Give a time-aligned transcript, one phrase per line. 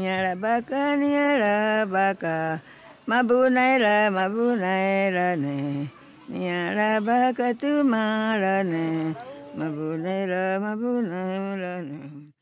[0.00, 2.60] Nyarabaka, nyarabaka,
[3.06, 5.90] mabunaira, mabunaira ne.
[6.30, 9.14] Nyarabaka tumara ne,
[9.58, 12.32] mabunaira, mabunaira ne.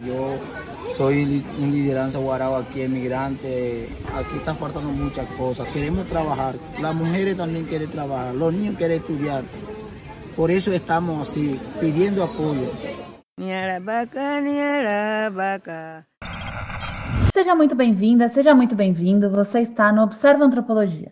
[0.00, 0.38] Yo
[0.96, 3.88] soy un lideranza guarao aquí, emigrante.
[4.16, 5.68] Aquí está faltando muchas cosas.
[5.68, 6.54] Queremos trabajar.
[6.80, 8.34] Las mujeres también quieren trabajar.
[8.34, 9.44] Los niños quieren estudiar.
[10.34, 12.72] Por eso estamos así, pidiendo apoyo.
[13.36, 16.06] Nyarabaka, nyarabaka.
[17.32, 19.30] Seja muito bem-vinda, seja muito bem-vindo.
[19.30, 21.10] Você está no Observa Antropologia.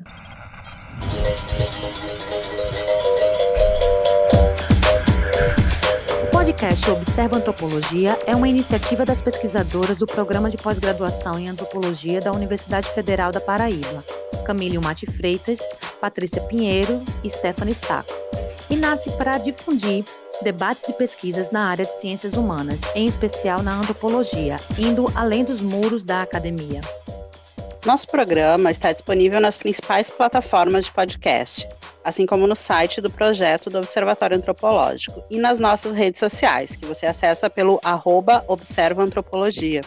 [6.23, 12.21] O podcast Observa Antropologia é uma iniciativa das pesquisadoras do Programa de Pós-Graduação em Antropologia
[12.21, 14.05] da Universidade Federal da Paraíba,
[14.45, 15.61] Camille Mate Freitas,
[16.03, 18.13] Patrícia Pinheiro e Stephanie Saco,
[18.69, 20.05] e nasce para difundir
[20.43, 25.61] debates e pesquisas na área de ciências humanas, em especial na antropologia, indo além dos
[25.61, 26.81] muros da academia.
[27.85, 31.67] Nosso programa está disponível nas principais plataformas de podcast,
[32.05, 36.85] assim como no site do projeto do Observatório Antropológico e nas nossas redes sociais, que
[36.85, 39.81] você acessa pelo arroba Observa Antropologia.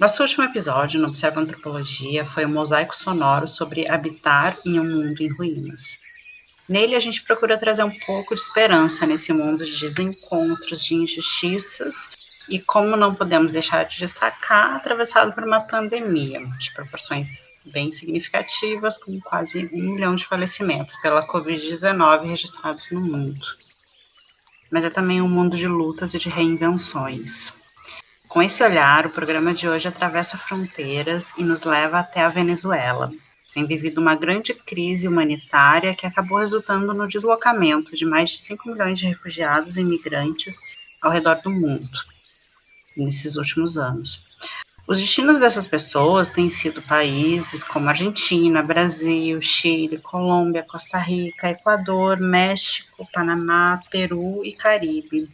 [0.00, 5.20] Nosso último episódio no Observa Antropologia foi um mosaico sonoro sobre habitar em um mundo
[5.20, 5.98] em ruínas.
[6.66, 12.08] Nele, a gente procura trazer um pouco de esperança nesse mundo de desencontros, de injustiças
[12.48, 18.96] e, como não podemos deixar de destacar, atravessado por uma pandemia de proporções bem significativas,
[18.96, 23.46] com quase um milhão de falecimentos pela Covid-19 registrados no mundo.
[24.70, 27.59] Mas é também um mundo de lutas e de reinvenções.
[28.30, 33.10] Com esse olhar, o programa de hoje atravessa fronteiras e nos leva até a Venezuela,
[33.52, 38.68] tem vivido uma grande crise humanitária que acabou resultando no deslocamento de mais de 5
[38.68, 40.60] milhões de refugiados e imigrantes
[41.02, 41.98] ao redor do mundo
[42.96, 44.28] nesses últimos anos.
[44.86, 52.20] Os destinos dessas pessoas têm sido países como Argentina, Brasil, Chile, Colômbia, Costa Rica, Equador,
[52.20, 55.28] México, Panamá, Peru e Caribe.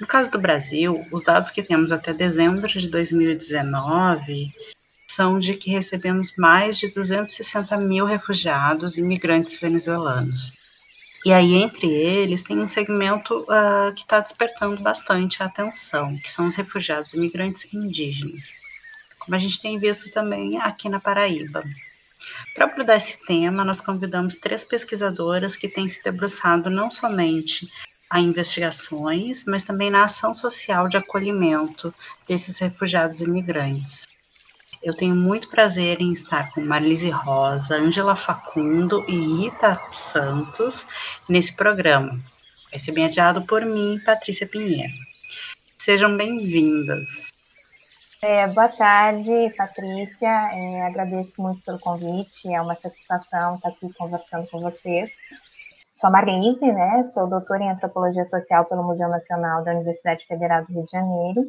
[0.00, 4.50] No caso do Brasil, os dados que temos até dezembro de 2019
[5.06, 10.52] são de que recebemos mais de 260 mil refugiados e imigrantes venezuelanos.
[11.26, 16.32] E aí, entre eles, tem um segmento uh, que está despertando bastante a atenção, que
[16.32, 18.54] são os refugiados e imigrantes indígenas,
[19.18, 21.62] como a gente tem visto também aqui na Paraíba.
[22.54, 27.68] Para abordar esse tema, nós convidamos três pesquisadoras que têm se debruçado não somente
[28.10, 31.94] a investigações, mas também na ação social de acolhimento
[32.26, 34.08] desses refugiados imigrantes.
[34.82, 40.86] Eu tenho muito prazer em estar com Marlise Rosa, Ângela Facundo e Rita Santos
[41.28, 42.18] nesse programa.
[42.70, 44.92] Vai ser mediado por mim, Patrícia Pinheiro.
[45.78, 47.30] Sejam bem-vindas.
[48.22, 50.28] É, boa tarde, Patrícia.
[50.28, 52.52] É, agradeço muito pelo convite.
[52.52, 55.10] É uma satisfação estar aqui conversando com vocês.
[56.00, 57.04] Sou a Marlise, né?
[57.12, 61.44] Sou doutora em Antropologia Social pelo Museu Nacional da Universidade Federal do Rio de Janeiro.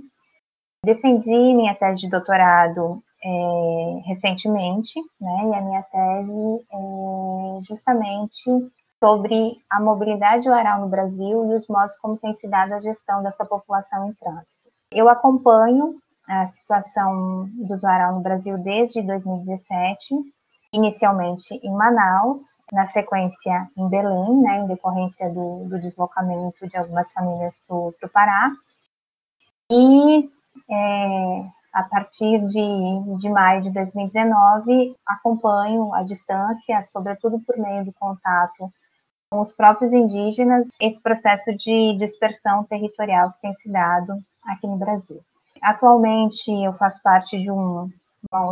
[0.84, 5.51] Defendi minha tese de doutorado é, recentemente, né?
[5.51, 8.44] E a minha tese é justamente
[9.00, 13.23] sobre a mobilidade oral no Brasil e os modos como tem se dado a gestão
[13.23, 14.68] dessa população em trânsito.
[14.91, 15.95] Eu acompanho
[16.28, 20.13] a situação do usuário no Brasil desde 2017
[20.74, 27.12] inicialmente em Manaus, na sequência em Belém, né, em decorrência do, do deslocamento de algumas
[27.12, 28.52] famílias para o Pará,
[29.70, 30.30] e
[30.70, 37.94] é, a partir de, de maio de 2019 acompanho à distância, sobretudo por meio do
[37.94, 38.72] contato
[39.30, 44.78] com os próprios indígenas, esse processo de dispersão territorial que tem se dado aqui no
[44.78, 45.22] Brasil.
[45.62, 47.90] Atualmente eu faço parte de um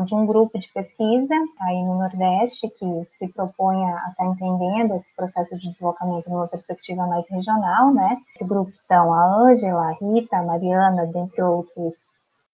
[0.06, 5.16] de um grupo de pesquisa aí no Nordeste que se propõe a estar entendendo esse
[5.16, 8.18] processo de deslocamento numa perspectiva mais regional, né?
[8.36, 12.12] Esse grupo estão a Ângela, a Rita, a Mariana, dentre outros,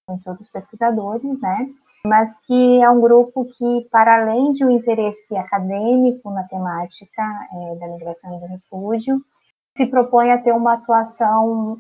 [0.07, 1.67] dentre outros pesquisadores, né?
[2.05, 7.23] Mas que é um grupo que, para além de um interesse acadêmico na temática
[7.53, 9.19] é, da migração e do refúgio,
[9.75, 11.77] se propõe a ter uma atuação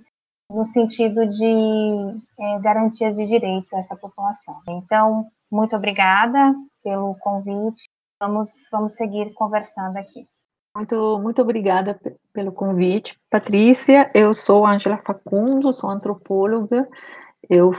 [0.49, 4.61] no sentido de é, garantias de direitos a essa população.
[4.67, 6.53] Então, muito obrigada
[6.83, 7.89] pelo convite.
[8.19, 10.27] Vamos, vamos seguir conversando aqui.
[10.75, 11.99] Muito, muito obrigada
[12.33, 14.11] pelo convite, Patrícia.
[14.13, 16.87] Eu sou Angela Facundo, sou antropóloga
[17.49, 17.73] eu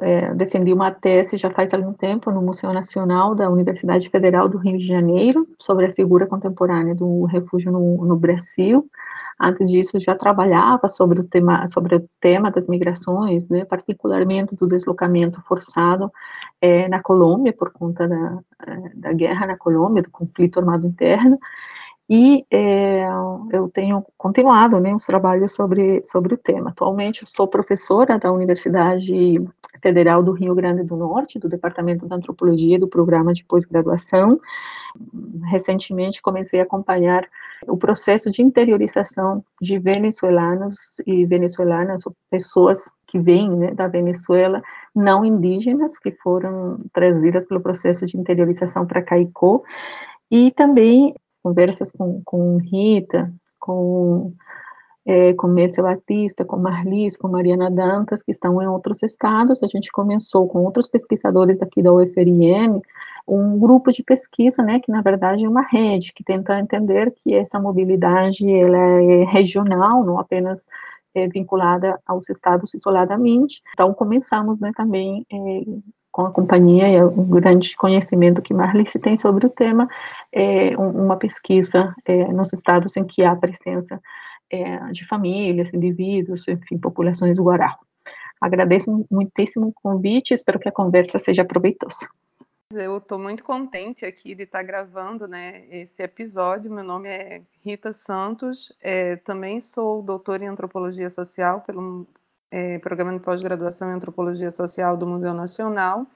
[0.00, 4.58] é, defendi uma tese já faz algum tempo no Museu Nacional da Universidade Federal do
[4.58, 8.88] Rio de Janeiro sobre a figura contemporânea do refúgio no, no Brasil.
[9.38, 14.66] Antes disso, já trabalhava sobre o tema, sobre o tema das migrações, né, particularmente do
[14.66, 16.10] deslocamento forçado
[16.58, 21.38] é, na Colômbia por conta da, é, da guerra na Colômbia, do conflito armado interno.
[22.08, 23.04] E é,
[23.52, 26.70] eu tenho continuado né, os trabalhos sobre, sobre o tema.
[26.70, 29.42] Atualmente, eu sou professora da Universidade
[29.82, 34.38] Federal do Rio Grande do Norte, do Departamento de Antropologia do Programa de Pós-Graduação.
[35.46, 37.28] Recentemente, comecei a acompanhar
[37.66, 44.62] o processo de interiorização de venezuelanos e venezuelanas, pessoas que vêm né, da Venezuela,
[44.94, 49.62] não indígenas, que foram trazidas pelo processo de interiorização para Caicó,
[50.30, 51.14] e também
[51.46, 54.32] conversas com, com Rita, com,
[55.06, 59.62] é, com Batista, com Marlis, com Mariana Dantas, que estão em outros estados.
[59.62, 62.80] A gente começou com outros pesquisadores daqui da UFRN,
[63.28, 67.32] um grupo de pesquisa, né, que na verdade é uma rede, que tenta entender que
[67.32, 70.66] essa mobilidade ela é regional, não apenas
[71.14, 73.62] é, vinculada aos estados isoladamente.
[73.72, 75.62] Então, começamos né, também é,
[76.16, 79.86] com a companhia e o grande conhecimento que Marlice tem sobre o tema,
[80.32, 84.00] é uma pesquisa é, nos estados em que há presença
[84.50, 87.78] é, de famílias, indivíduos, enfim, populações do Guará.
[88.40, 92.08] Agradeço muitíssimo o convite, espero que a conversa seja proveitosa.
[92.72, 96.72] Eu estou muito contente aqui de estar gravando né, esse episódio.
[96.72, 102.06] Meu nome é Rita Santos, é, também sou doutora em antropologia social pelo
[102.56, 106.06] é, programa de pós-graduação em Antropologia Social do Museu Nacional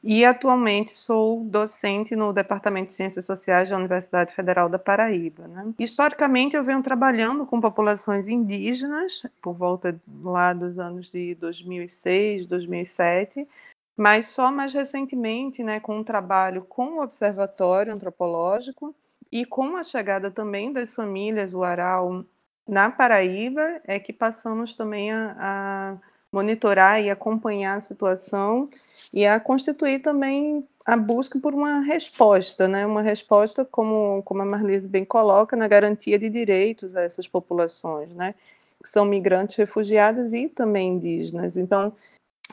[0.00, 5.48] e atualmente sou docente no Departamento de Ciências Sociais da Universidade Federal da Paraíba.
[5.48, 5.74] Né?
[5.76, 13.48] Historicamente, eu venho trabalhando com populações indígenas por volta lá dos anos de 2006, 2007,
[13.96, 18.94] mas só mais recentemente, né, com um trabalho com o Observatório Antropológico
[19.32, 22.24] e com a chegada também das famílias Uaral
[22.68, 25.96] na Paraíba é que passamos também a, a
[26.30, 28.68] monitorar e acompanhar a situação
[29.12, 32.84] e a constituir também a busca por uma resposta, né?
[32.84, 38.12] Uma resposta, como, como a Marlise bem coloca, na garantia de direitos a essas populações,
[38.14, 38.34] né?
[38.82, 41.56] Que são migrantes, refugiados e também indígenas.
[41.56, 41.92] Então,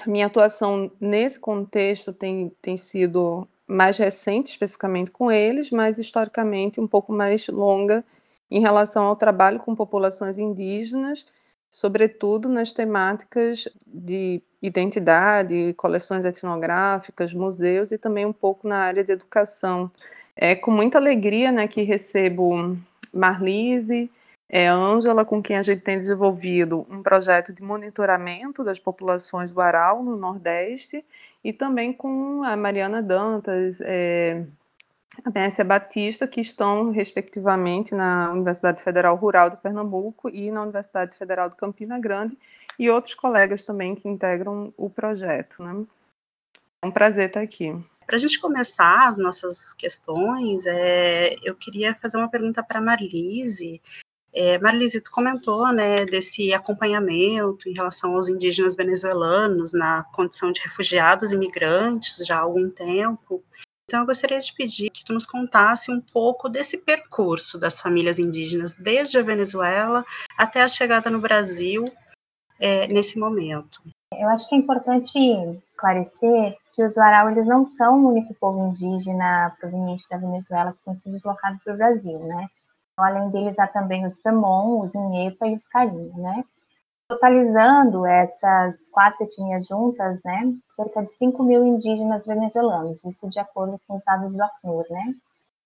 [0.06, 6.80] a minha atuação nesse contexto tem, tem sido mais recente, especificamente com eles, mas historicamente
[6.80, 8.04] um pouco mais longa
[8.50, 11.26] em relação ao trabalho com populações indígenas,
[11.70, 19.12] sobretudo nas temáticas de identidade, coleções etnográficas, museus e também um pouco na área de
[19.12, 19.92] educação.
[20.36, 22.78] É com muita alegria né, que recebo
[23.14, 24.10] Marlise,
[24.48, 29.60] é Ângela, com quem a gente tem desenvolvido um projeto de monitoramento das populações do
[29.60, 31.04] Aral no Nordeste,
[31.44, 34.44] e também com a Mariana Dantas, é,
[35.24, 41.18] a Bécia Batista, que estão, respectivamente, na Universidade Federal Rural de Pernambuco e na Universidade
[41.18, 42.38] Federal de Campina Grande,
[42.78, 45.64] e outros colegas também que integram o projeto.
[45.64, 45.86] Né?
[46.84, 47.74] É um prazer estar aqui.
[48.06, 52.82] Para a gente começar as nossas questões, é, eu queria fazer uma pergunta para a
[52.82, 53.82] Marlise.
[54.32, 60.62] É, Marlise, tu comentou né, desse acompanhamento em relação aos indígenas venezuelanos na condição de
[60.62, 63.44] refugiados e imigrantes já há algum tempo.
[63.88, 68.18] Então, eu gostaria de pedir que tu nos contasse um pouco desse percurso das famílias
[68.18, 70.04] indígenas desde a Venezuela
[70.36, 71.86] até a chegada no Brasil
[72.60, 73.82] é, nesse momento.
[74.12, 75.20] Eu acho que é importante
[75.72, 80.84] esclarecer que os Warau eles não são o único povo indígena proveniente da Venezuela que
[80.84, 82.48] tem se deslocado para o Brasil, né?
[82.98, 86.44] Além deles, há também os Pemon, os Inhepa e os Carinha, né?
[87.08, 93.80] Totalizando essas quatro etnias juntas, né, cerca de 5 mil indígenas venezuelanos, isso de acordo
[93.88, 95.14] com os dados do Acnur, né,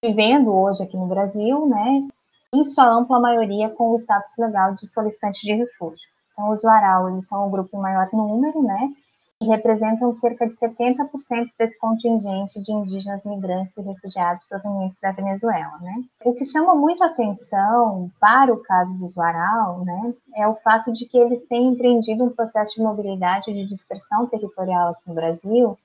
[0.03, 2.07] vivendo hoje aqui no Brasil, né,
[2.53, 6.09] em sua ampla maioria com o status legal de solicitante de refúgio.
[6.33, 8.89] Então, os Warau, eles são o grupo em maior número, né,
[9.41, 15.77] e representam cerca de 70% desse contingente de indígenas migrantes e refugiados provenientes da Venezuela.
[15.79, 16.03] Né?
[16.25, 21.05] O que chama muito atenção para o caso dos Warau né, é o fato de
[21.05, 25.77] que eles têm empreendido um processo de mobilidade e de dispersão territorial aqui no Brasil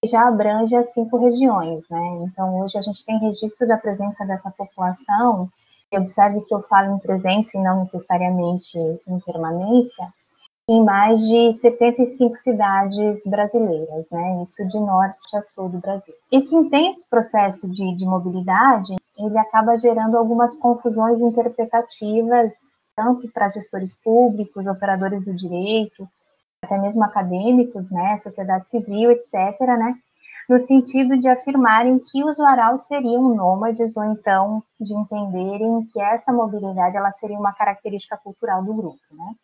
[0.00, 1.88] que já abrange as cinco regiões.
[1.88, 2.00] Né?
[2.24, 5.50] Então, hoje a gente tem registro da presença dessa população,
[5.90, 10.12] e observe que eu falo em presença e não necessariamente em permanência,
[10.68, 14.42] em mais de 75 cidades brasileiras, né?
[14.42, 16.14] Isso de norte a sul do Brasil.
[16.30, 22.52] Esse intenso processo de, de mobilidade, ele acaba gerando algumas confusões interpretativas,
[22.94, 26.06] tanto para gestores públicos, operadores do direito,
[26.62, 29.94] até mesmo acadêmicos, né, sociedade civil, etc., né,
[30.48, 36.32] no sentido de afirmarem que os Warau seriam nômades ou então de entenderem que essa
[36.32, 39.34] mobilidade ela seria uma característica cultural do grupo, né?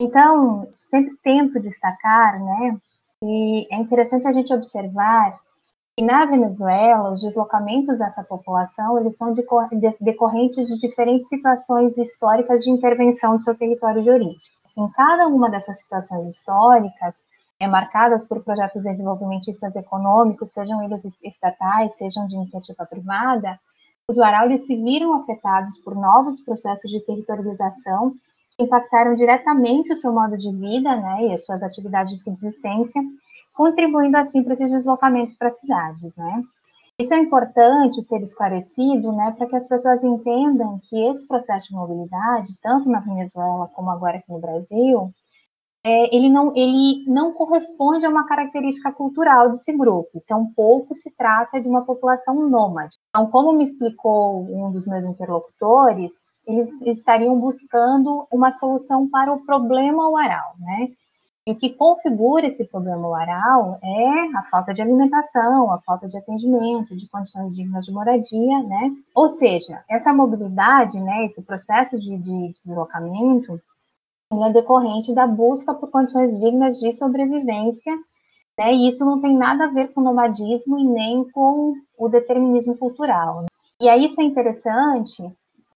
[0.00, 2.76] Então, sempre tento destacar, né,
[3.22, 5.40] e é interessante a gente observar
[5.96, 9.34] que na Venezuela os deslocamentos dessa população eles são
[10.00, 14.52] decorrentes de diferentes situações históricas de intervenção do seu território de origem.
[14.76, 17.24] Em cada uma dessas situações históricas,
[17.58, 23.58] é, marcadas por projetos desenvolvimentistas econômicos, sejam eles estatais, sejam de iniciativa privada,
[24.06, 28.14] os Waraulis se viram afetados por novos processos de territorialização
[28.58, 33.00] impactaram diretamente o seu modo de vida né, e as suas atividades de subsistência,
[33.54, 36.16] contribuindo assim para esses deslocamentos para as cidades.
[36.16, 36.42] Né.
[36.98, 41.74] Isso é importante ser esclarecido né, para que as pessoas entendam que esse processo de
[41.74, 45.12] mobilidade, tanto na Venezuela como agora aqui no Brasil,
[45.84, 51.10] é, ele, não, ele não corresponde a uma característica cultural desse grupo, então pouco se
[51.16, 52.96] trata de uma população nômade.
[53.10, 59.44] Então, como me explicou um dos meus interlocutores, eles estariam buscando uma solução para o
[59.44, 60.90] problema oral, né?
[61.46, 66.16] E o que configura esse problema oral é a falta de alimentação, a falta de
[66.16, 68.92] atendimento, de condições dignas de moradia, né?
[69.14, 73.60] Ou seja, essa mobilidade, né, esse processo de, de deslocamento,
[74.30, 77.94] ele é decorrente da busca por condições dignas de sobrevivência,
[78.58, 78.74] né?
[78.74, 83.42] E isso não tem nada a ver com nomadismo e nem com o determinismo cultural.
[83.42, 83.46] Né?
[83.80, 85.22] E aí isso é interessante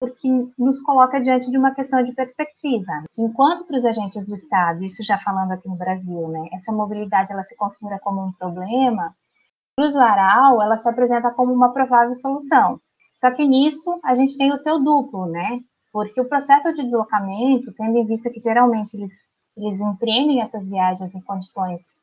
[0.03, 0.27] porque
[0.59, 3.05] nos coloca diante de uma questão de perspectiva.
[3.17, 7.31] Enquanto para os agentes do Estado, isso já falando aqui no Brasil, né, essa mobilidade
[7.31, 9.15] ela se configura como um problema,
[9.73, 12.81] para o usuário ela se apresenta como uma provável solução.
[13.15, 15.61] Só que nisso a gente tem o seu duplo, né?
[15.93, 19.11] porque o processo de deslocamento, tendo em vista que geralmente eles,
[19.55, 21.95] eles empreendem essas viagens em condições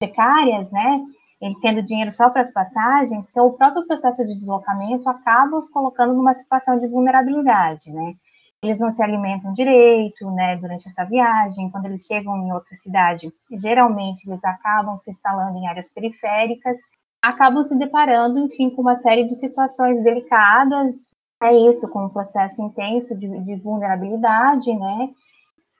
[0.00, 1.04] precárias, né,
[1.40, 5.68] ele tendo dinheiro só para as passagens, então o próprio processo de deslocamento acaba os
[5.68, 8.14] colocando numa situação de vulnerabilidade, né,
[8.62, 13.32] eles não se alimentam direito, né, durante essa viagem, quando eles chegam em outra cidade,
[13.52, 16.78] geralmente eles acabam se instalando em áreas periféricas,
[17.22, 20.94] acabam se deparando, enfim, com uma série de situações delicadas.
[21.42, 25.10] É isso, com um processo intenso de, de vulnerabilidade, né?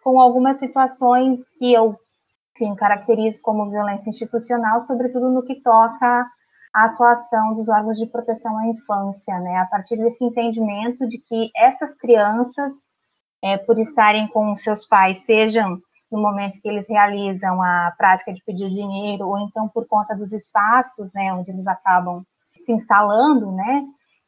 [0.03, 1.97] Com algumas situações que eu
[2.57, 6.27] enfim, caracterizo como violência institucional, sobretudo no que toca
[6.75, 9.59] à atuação dos órgãos de proteção à infância, né?
[9.59, 12.73] A partir desse entendimento de que essas crianças,
[13.43, 15.79] é, por estarem com seus pais, sejam
[16.11, 20.33] no momento que eles realizam a prática de pedir dinheiro, ou então por conta dos
[20.33, 22.23] espaços, né, onde eles acabam
[22.57, 23.85] se instalando, né,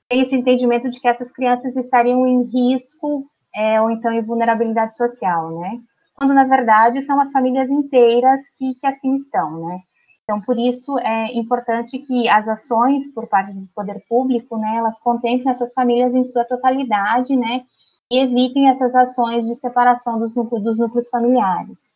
[0.09, 4.97] tem esse entendimento de que essas crianças estariam em risco é, ou então em vulnerabilidade
[4.97, 5.81] social, né?
[6.19, 9.81] Quando, na verdade, são as famílias inteiras que, que assim estão, né?
[10.25, 14.99] Então, por isso, é importante que as ações por parte do poder público, né, elas
[14.99, 17.63] contemplem essas famílias em sua totalidade, né,
[18.11, 21.95] e evitem essas ações de separação dos núcleos, dos núcleos familiares.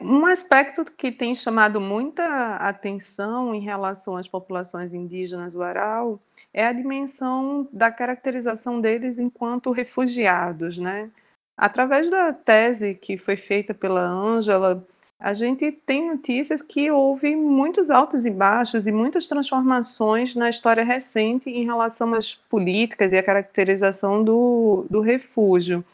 [0.00, 6.20] Um aspecto que tem chamado muita atenção em relação às populações indígenas do Aral
[6.52, 11.10] é a dimensão da caracterização deles enquanto refugiados, né?
[11.56, 14.84] Através da tese que foi feita pela Ângela,
[15.18, 20.84] a gente tem notícias que houve muitos altos e baixos e muitas transformações na história
[20.84, 25.84] recente em relação às políticas e a caracterização do, do refúgio.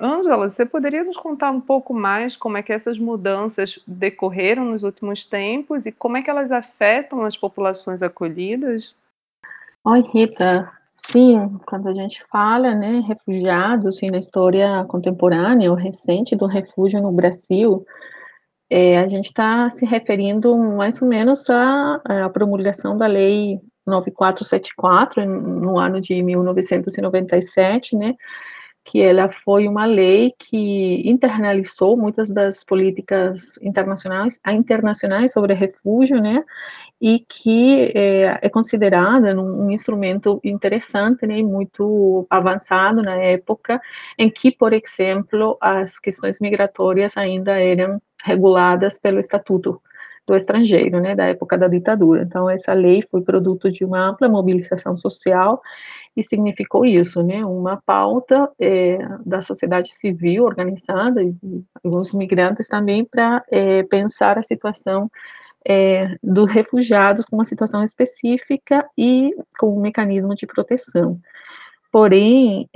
[0.00, 4.82] Ângela, você poderia nos contar um pouco mais como é que essas mudanças decorreram nos
[4.82, 8.94] últimos tempos e como é que elas afetam as populações acolhidas?
[9.84, 10.72] Oi, Rita.
[10.92, 17.00] Sim, quando a gente fala, né, refugiados, assim, na história contemporânea ou recente do refúgio
[17.00, 17.84] no Brasil,
[18.68, 25.24] é, a gente está se referindo mais ou menos à, à promulgação da Lei 9474,
[25.26, 28.14] no ano de 1997, né,
[28.90, 36.44] que ela foi uma lei que internalizou muitas das políticas internacionais, internacionais sobre refúgio, né,
[37.00, 43.80] e que é, é considerada um instrumento interessante, né, muito avançado na época,
[44.18, 49.80] em que, por exemplo, as questões migratórias ainda eram reguladas pelo Estatuto
[50.30, 52.22] do Estrangeiro, né, da época da ditadura.
[52.22, 55.60] Então, essa lei foi produto de uma ampla mobilização social
[56.16, 61.34] e significou isso, né, uma pauta é, da sociedade civil organizada e
[61.82, 65.10] alguns migrantes também para é, pensar a situação
[65.66, 71.18] é, dos refugiados com uma situação específica e com um mecanismo de proteção.
[71.90, 72.70] Porém,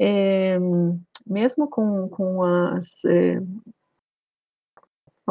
[1.24, 3.02] mesmo com, com as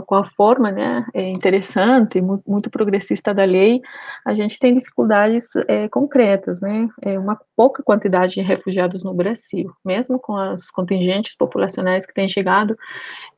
[0.01, 3.81] com a forma, né, é interessante, muito, progressista da lei,
[4.25, 9.71] a gente tem dificuldades é, concretas, né, é uma pouca quantidade de refugiados no Brasil,
[9.85, 12.75] mesmo com as contingentes populacionais que têm chegado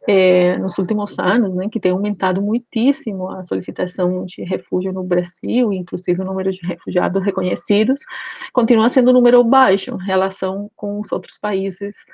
[0.08, 5.74] é, nos últimos anos, né, que tem aumentado muitíssimo a solicitação de refúgio no Brasil,
[5.74, 8.02] inclusive o número de refugiados reconhecidos,
[8.54, 12.06] continua sendo um número baixo em relação com os outros países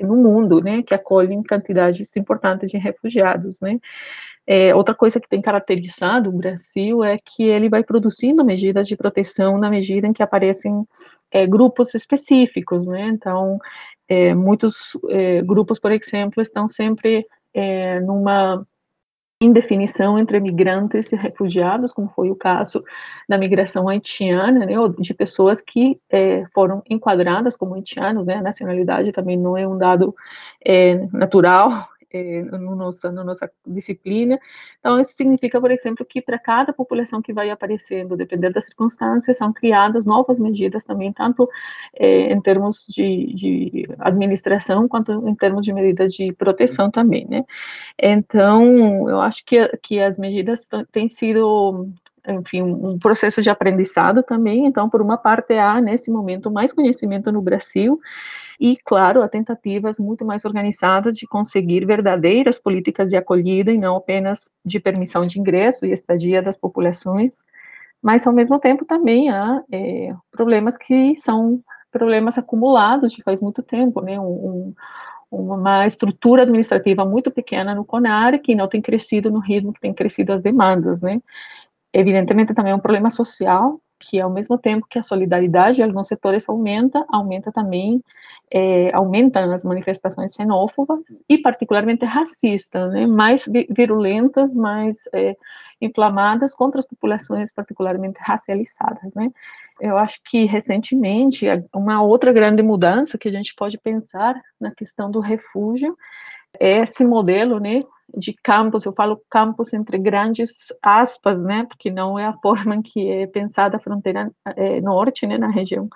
[0.00, 3.67] no mundo, né, que acolhem quantidades importantes de refugiados, né.
[4.50, 8.96] É, outra coisa que tem caracterizado o Brasil é que ele vai produzindo medidas de
[8.96, 10.86] proteção na medida em que aparecem
[11.30, 13.58] é, grupos específicos, né, então,
[14.08, 18.66] é, muitos é, grupos, por exemplo, estão sempre é, numa
[19.38, 22.82] indefinição entre migrantes e refugiados, como foi o caso
[23.28, 29.12] da migração haitiana, né, de pessoas que é, foram enquadradas como haitianos, né, a nacionalidade
[29.12, 30.16] também não é um dado
[31.12, 34.38] natural, é, no nossa, na nossa disciplina.
[34.78, 39.36] Então, isso significa, por exemplo, que para cada população que vai aparecendo, dependendo das circunstâncias,
[39.36, 41.48] são criadas novas medidas também, tanto
[41.94, 47.44] é, em termos de, de, administração, quanto em termos de medidas de proteção também, né?
[47.98, 51.88] Então, eu acho que, que as medidas têm sido
[52.26, 54.66] enfim, um processo de aprendizado também.
[54.66, 58.00] Então, por uma parte, há nesse momento mais conhecimento no Brasil
[58.60, 63.96] e, claro, há tentativas muito mais organizadas de conseguir verdadeiras políticas de acolhida e não
[63.96, 67.44] apenas de permissão de ingresso e estadia das populações.
[68.02, 73.62] Mas, ao mesmo tempo, também há é, problemas que são problemas acumulados de faz muito
[73.62, 74.18] tempo, né?
[74.20, 74.74] Um,
[75.30, 79.80] um, uma estrutura administrativa muito pequena no CONAR que não tem crescido no ritmo que
[79.80, 81.20] tem crescido as demandas, né?
[81.92, 86.06] Evidentemente também é um problema social, que ao mesmo tempo que a solidariedade em alguns
[86.06, 88.02] setores aumenta, aumenta também,
[88.52, 95.36] é, aumentam as manifestações xenófobas e particularmente racistas, né, mais virulentas, mais é,
[95.80, 99.30] inflamadas contra as populações particularmente racializadas, né.
[99.80, 105.10] Eu acho que recentemente uma outra grande mudança que a gente pode pensar na questão
[105.10, 105.96] do refúgio
[106.58, 107.82] esse modelo, né,
[108.16, 112.82] de campos, eu falo campos entre grandes aspas, né, porque não é a forma em
[112.82, 115.88] que é pensada a fronteira é, norte, né, na região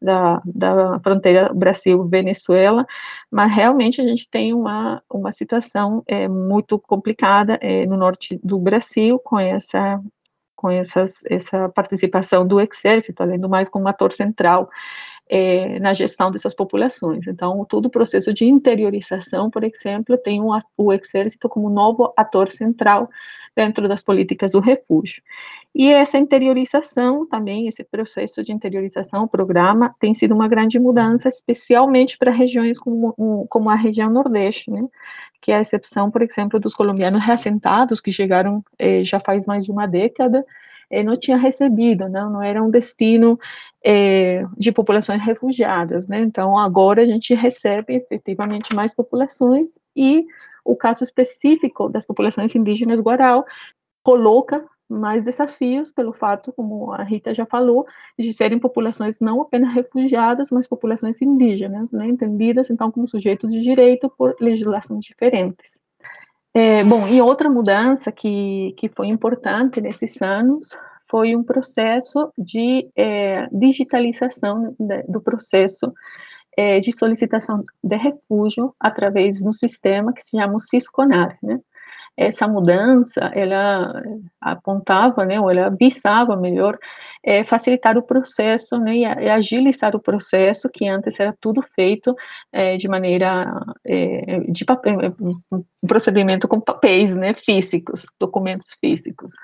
[0.00, 2.86] da, da fronteira Brasil-Venezuela,
[3.30, 8.58] mas realmente a gente tem uma, uma situação é, muito complicada é, no norte do
[8.58, 10.00] Brasil, com essa
[10.54, 14.68] com essas, essa participação do exército, além do mais como ator central
[15.28, 17.26] é, na gestão dessas populações.
[17.26, 22.50] Então, todo o processo de interiorização, por exemplo, tem um, o exército como novo ator
[22.50, 23.10] central
[23.54, 25.22] dentro das políticas do refúgio.
[25.74, 31.28] E essa interiorização também, esse processo de interiorização, o programa, tem sido uma grande mudança,
[31.28, 33.14] especialmente para regiões como,
[33.48, 34.84] como a região Nordeste, né?
[35.40, 39.64] que é a exceção, por exemplo, dos colombianos reassentados, que chegaram eh, já faz mais
[39.64, 40.44] de uma década,
[40.90, 43.38] eh, não tinha recebido, não, não era um destino
[43.84, 46.20] é, de populações refugiadas, né?
[46.20, 50.26] Então, agora a gente recebe efetivamente mais populações e
[50.64, 53.44] o caso específico das populações indígenas Guarau
[54.02, 57.86] coloca mais desafios pelo fato, como a Rita já falou,
[58.18, 63.60] de serem populações não apenas refugiadas, mas populações indígenas, né, entendidas então como sujeitos de
[63.60, 65.78] direito por legislações diferentes.
[66.60, 70.76] É, bom, e outra mudança que, que foi importante nesses anos
[71.08, 75.94] foi um processo de é, digitalização de, do processo
[76.56, 81.60] é, de solicitação de refúgio através de um sistema que se chama o Cisconar, né?
[82.20, 84.02] Essa mudança, ela
[84.40, 86.76] apontava, né, ou ela visava, melhor,
[87.22, 92.16] é, facilitar o processo, né, e agilizar o processo, que antes era tudo feito
[92.52, 99.34] é, de maneira, é, de papel, um procedimento com papéis, né, físicos, documentos físicos.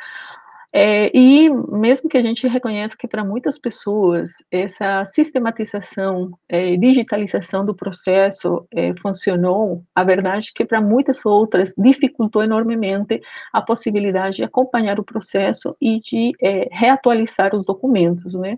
[0.77, 7.65] É, e mesmo que a gente reconheça que para muitas pessoas essa sistematização é, digitalização
[7.65, 14.39] do processo é, funcionou, a verdade é que para muitas outras dificultou enormemente a possibilidade
[14.39, 18.57] de acompanhar o processo e de é, reatualizar os documentos, né?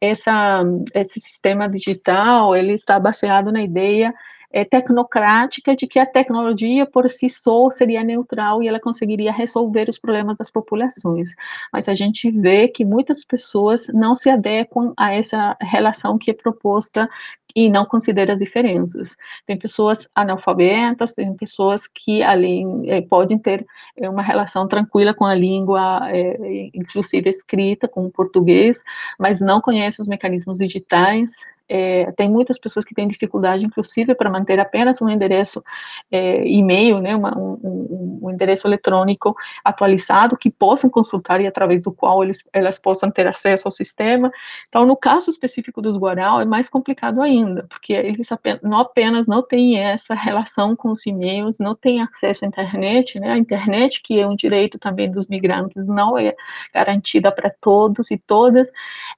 [0.00, 4.12] Essa, esse sistema digital, ele está baseado na ideia
[4.52, 9.88] é, tecnocrática de que a tecnologia por si só seria neutral e ela conseguiria resolver
[9.88, 11.34] os problemas das populações.
[11.72, 16.34] Mas a gente vê que muitas pessoas não se adequam a essa relação que é
[16.34, 17.08] proposta
[17.54, 19.16] e não considera as diferenças.
[19.46, 25.34] Tem pessoas analfabetas, tem pessoas que além podem ter é, uma relação tranquila com a
[25.34, 28.82] língua, é, inclusive escrita, com o português,
[29.18, 31.36] mas não conhecem os mecanismos digitais,
[31.74, 35.64] é, tem muitas pessoas que têm dificuldade, inclusive, para manter apenas um endereço
[36.10, 41.90] é, e-mail, né, uma, um, um, endereço eletrônico atualizado que possam consultar e através do
[41.90, 44.30] qual eles, elas possam ter acesso ao sistema.
[44.68, 49.26] Então, no caso específico dos Guarau, é mais complicado ainda, porque eles apenas, não apenas
[49.26, 54.02] não têm essa relação com os e-mails, não têm acesso à internet, né, a internet,
[54.02, 56.34] que é um direito também dos migrantes, não é
[56.74, 58.70] garantida para todos e todas,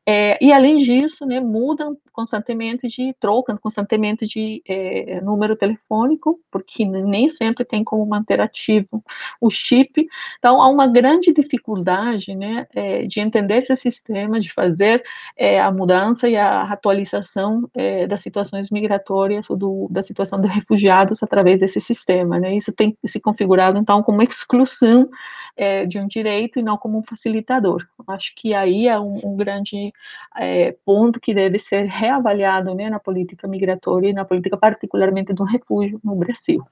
[0.06, 6.84] é, e além disso, né, mudam constantemente de, trocam constantemente de é, número telefônico, porque
[6.84, 9.02] nem sempre tem como manter ativo
[9.40, 10.06] o chip,
[10.38, 15.02] então há uma grande dificuldade, né, é, de entender esse sistema, de fazer
[15.36, 17.68] é, a mudança e a atualização
[18.08, 22.96] das situações migratórias ou do, da situação de refugiados através desse sistema, né, isso tem
[23.04, 25.08] se configurado, então, como exclusão
[25.56, 27.86] é, de um direito e não como um facilitador.
[28.08, 29.92] Acho que aí é um, um grande
[30.36, 35.44] é, ponto que deve ser reavaliado né, na política migratória e na política particularmente do
[35.44, 36.64] refúgio no Brasil.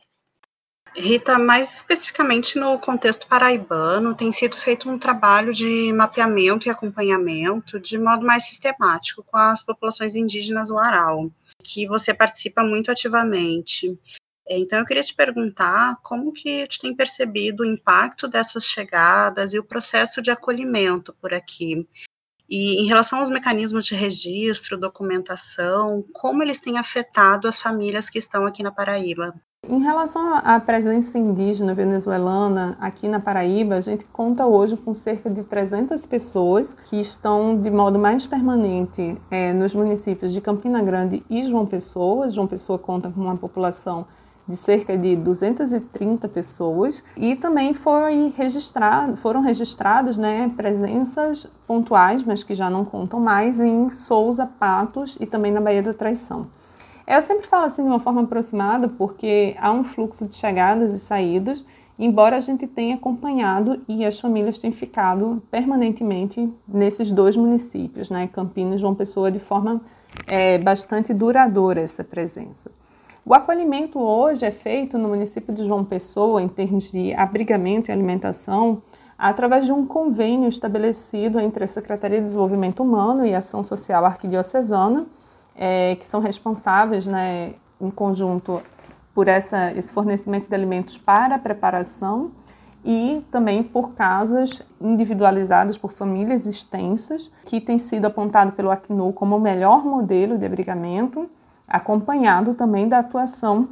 [0.94, 7.80] Rita, mais especificamente no contexto paraibano, tem sido feito um trabalho de mapeamento e acompanhamento
[7.80, 11.30] de modo mais sistemático com as populações indígenas Uarau,
[11.64, 13.98] que você participa muito ativamente.
[14.58, 19.58] Então, eu queria te perguntar como que tu tem percebido o impacto dessas chegadas e
[19.58, 21.88] o processo de acolhimento por aqui.
[22.48, 28.18] E em relação aos mecanismos de registro, documentação, como eles têm afetado as famílias que
[28.18, 29.34] estão aqui na Paraíba?
[29.68, 35.30] Em relação à presença indígena venezuelana aqui na Paraíba, a gente conta hoje com cerca
[35.30, 41.22] de 300 pessoas que estão de modo mais permanente é, nos municípios de Campina Grande
[41.30, 42.28] e João Pessoa.
[42.28, 44.04] João Pessoa conta com uma população
[44.46, 52.42] de cerca de 230 pessoas e também foi registrado, foram registrados né, presenças pontuais, mas
[52.42, 56.48] que já não contam mais, em Souza, Patos e também na Baía da Traição.
[57.06, 60.98] Eu sempre falo assim de uma forma aproximada porque há um fluxo de chegadas e
[60.98, 61.64] saídas,
[61.98, 68.26] embora a gente tenha acompanhado e as famílias têm ficado permanentemente nesses dois municípios, né,
[68.26, 69.80] Campinas e João Pessoa, de forma
[70.26, 72.70] é, bastante duradoura essa presença.
[73.24, 77.92] O acolhimento hoje é feito no município de João Pessoa, em termos de abrigamento e
[77.92, 78.82] alimentação,
[79.16, 85.06] através de um convênio estabelecido entre a Secretaria de Desenvolvimento Humano e Ação Social Arquidiocesana,
[85.54, 88.60] é, que são responsáveis né, em conjunto
[89.14, 92.32] por essa, esse fornecimento de alimentos para a preparação
[92.84, 99.36] e também por casas individualizadas por famílias extensas, que tem sido apontado pelo Acnu como
[99.36, 101.30] o melhor modelo de abrigamento
[101.72, 103.68] acompanhado também da atuação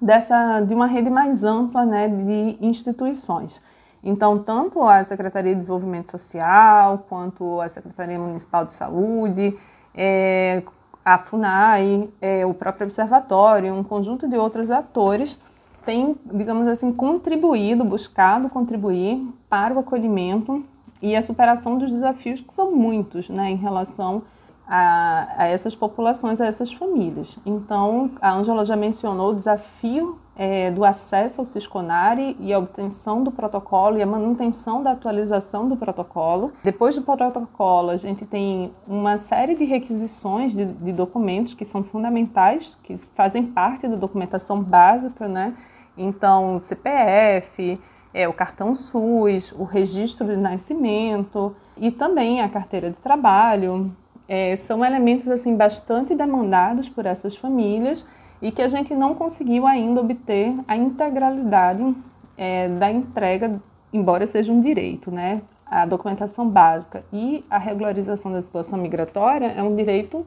[0.00, 3.60] dessa de uma rede mais ampla né, de instituições.
[4.02, 9.56] Então, tanto a Secretaria de Desenvolvimento Social, quanto a Secretaria Municipal de Saúde,
[9.94, 10.62] é,
[11.04, 15.38] a FUNAI, é, o próprio Observatório, um conjunto de outros atores
[15.84, 20.64] têm, digamos assim, contribuído, buscado contribuir para o acolhimento
[21.02, 24.37] e a superação dos desafios que são muitos né, em relação a,
[24.68, 27.38] a, essas populações, a essas famílias.
[27.46, 33.24] Então, a Angela já mencionou o desafio é, do acesso ao Cisconari e a obtenção
[33.24, 36.52] do protocolo e a manutenção da atualização do protocolo.
[36.62, 41.82] Depois do protocolo, a gente tem uma série de requisições de, de documentos que são
[41.82, 45.54] fundamentais, que fazem parte da documentação básica, né?
[45.96, 47.80] Então, CPF,
[48.12, 53.90] é, o cartão SUS, o registro de nascimento e também a carteira de trabalho,
[54.28, 58.04] é, são elementos assim bastante demandados por essas famílias
[58.42, 61.96] e que a gente não conseguiu ainda obter a integralidade
[62.36, 63.60] é, da entrega,
[63.92, 65.40] embora seja um direito, né?
[65.66, 70.26] A documentação básica e a regularização da situação migratória é um direito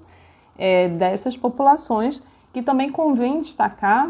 [0.57, 4.09] é, dessas populações que também convém destacar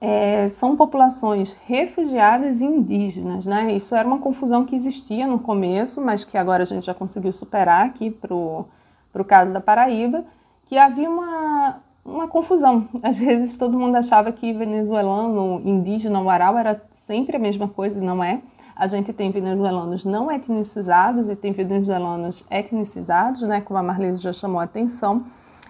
[0.00, 3.72] é, são populações refugiadas e indígenas, né?
[3.72, 7.32] Isso era uma confusão que existia no começo, mas que agora a gente já conseguiu
[7.32, 8.66] superar aqui para o
[9.12, 10.24] para o caso da Paraíba,
[10.66, 12.88] que havia uma, uma confusão.
[13.02, 18.02] Às vezes todo mundo achava que venezuelano, indígena, uarau era sempre a mesma coisa, e
[18.02, 18.40] não é.
[18.74, 24.32] A gente tem venezuelanos não etnicizados e tem venezuelanos etnicizados, né, como a Marlise já
[24.32, 25.24] chamou a atenção.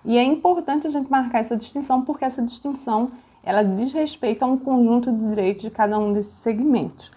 [0.04, 3.10] E é importante a gente marcar essa distinção, porque essa distinção
[3.42, 7.10] ela diz respeito a um conjunto de direitos de cada um desses segmentos.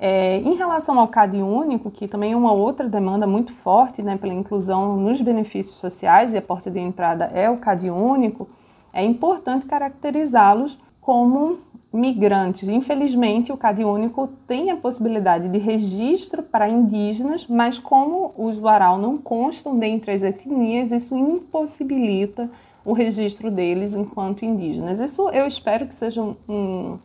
[0.00, 4.16] É, em relação ao CAD único, que também é uma outra demanda muito forte né,
[4.16, 8.48] pela inclusão nos benefícios sociais, e a porta de entrada é o CAD único,
[8.92, 11.58] é importante caracterizá-los como
[11.92, 12.68] migrantes.
[12.68, 18.98] Infelizmente, o CAD único tem a possibilidade de registro para indígenas, mas como os Waral
[18.98, 22.50] não constam dentre as etnias, isso impossibilita
[22.84, 25.00] o registro deles enquanto indígenas.
[25.00, 26.98] Isso eu espero que seja um,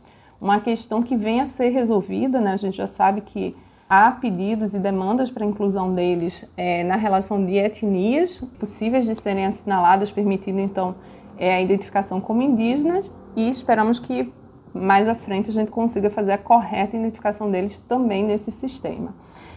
[0.44, 2.52] uma questão que venha a ser resolvida, né?
[2.52, 3.56] A gente já sabe que
[3.90, 9.16] há pedidos e demandas para a inclusão deles é, na relação de etnias possíveis de
[9.16, 10.96] serem assinaladas, permitindo então
[11.38, 14.34] é, a identificação como indígenas, e esperamos que
[14.74, 19.16] mais à frente a gente consiga fazer a correta identificação deles também nesse sistema.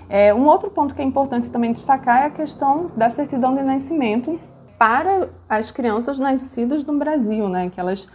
[0.09, 3.63] É, um outro ponto que é importante também destacar é a questão da certidão de
[3.63, 4.39] nascimento
[4.79, 8.07] para as crianças nascidas no Brasil, né, que elas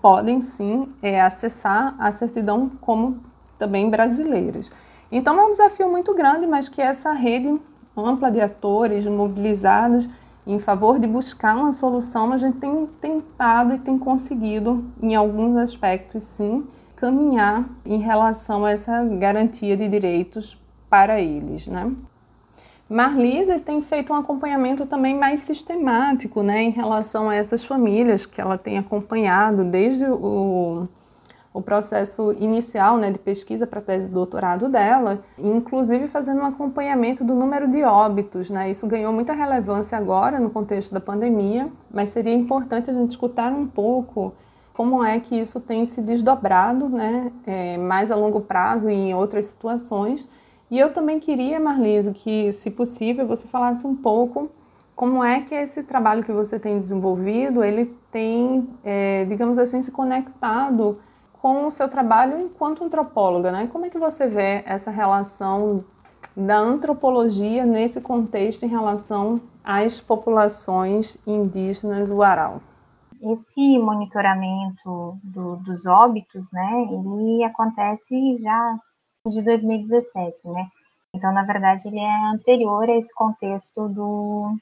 [0.00, 3.18] podem sim é, acessar a certidão como
[3.58, 4.70] também brasileiras.
[5.12, 7.60] Então é um desafio muito grande, mas que essa rede
[7.96, 10.08] ampla de atores mobilizados
[10.46, 15.56] em favor de buscar uma solução, a gente tem tentado e tem conseguido, em alguns
[15.56, 20.58] aspectos, sim, caminhar em relação a essa garantia de direitos
[20.88, 21.92] para eles, né?
[22.90, 28.40] Marlise tem feito um acompanhamento também mais sistemático, né, em relação a essas famílias que
[28.40, 30.88] ela tem acompanhado desde o
[31.52, 36.46] o processo inicial né, de pesquisa para a tese de doutorado dela, inclusive fazendo um
[36.46, 38.48] acompanhamento do número de óbitos.
[38.48, 38.70] Né?
[38.70, 43.52] Isso ganhou muita relevância agora no contexto da pandemia, mas seria importante a gente escutar
[43.52, 44.32] um pouco
[44.72, 49.14] como é que isso tem se desdobrado né, é, mais a longo prazo e em
[49.14, 50.28] outras situações.
[50.70, 54.48] E eu também queria, Marlise, que, se possível, você falasse um pouco
[54.94, 59.90] como é que esse trabalho que você tem desenvolvido, ele tem, é, digamos assim, se
[59.90, 60.98] conectado
[61.40, 63.66] com o seu trabalho enquanto antropóloga, né?
[63.72, 65.82] Como é que você vê essa relação
[66.36, 72.60] da antropologia nesse contexto em relação às populações indígenas Uarau?
[73.22, 78.78] Esse monitoramento do, dos óbitos, né, ele acontece já
[79.28, 80.68] de 2017, né?
[81.14, 84.56] Então, na verdade, ele é anterior a esse contexto do,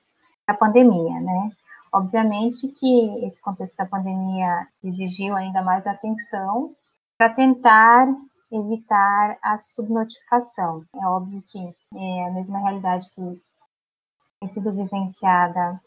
[0.46, 1.50] da pandemia, né?
[1.92, 6.74] Obviamente que esse contexto da pandemia exigiu ainda mais atenção
[7.16, 8.08] para tentar
[8.50, 10.84] evitar a subnotificação.
[10.94, 13.40] É óbvio que é a mesma realidade que
[14.40, 15.80] tem sido vivenciada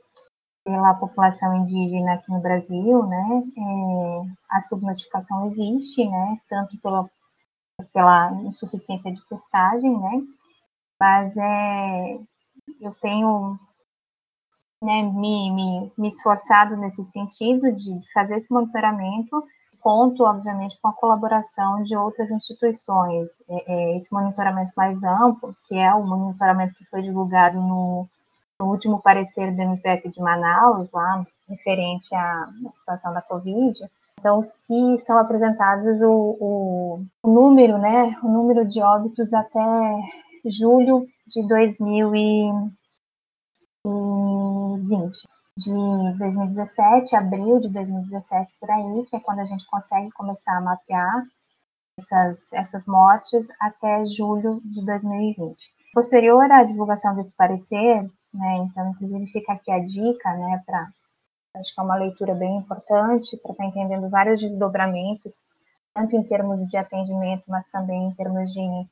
[0.64, 3.44] pela população indígena aqui no Brasil, né?
[3.58, 6.40] É, a subnotificação existe, né?
[6.48, 7.10] Tanto pela,
[7.94, 10.24] pela insuficiência de testagem, né?
[11.00, 12.20] Mas é,
[12.80, 13.60] eu tenho
[14.82, 19.44] né, me, me, me esforçado nesse sentido de fazer esse monitoramento,
[19.80, 23.30] conto, obviamente, com a colaboração de outras instituições.
[23.50, 28.08] É, é, esse monitoramento mais amplo, que é o monitoramento que foi divulgado no,
[28.60, 33.80] no último parecer do MPF de Manaus, lá referente à, à situação da Covid,
[34.22, 40.00] então, se são apresentados o, o, o, número, né, o número de óbitos até
[40.46, 42.72] julho de 2000
[43.84, 45.28] 2020.
[45.58, 50.62] De 2017, abril de 2017 por aí, que é quando a gente consegue começar a
[50.62, 51.26] mapear
[52.00, 55.74] essas, essas mortes até julho de 2020.
[55.96, 60.88] Posterior à divulgação desse parecer, né, então inclusive fica aqui a dica, né, para
[61.56, 65.44] acho que é uma leitura bem importante para estar tá entendendo vários desdobramentos,
[65.94, 68.88] tanto em termos de atendimento, mas também em termos de,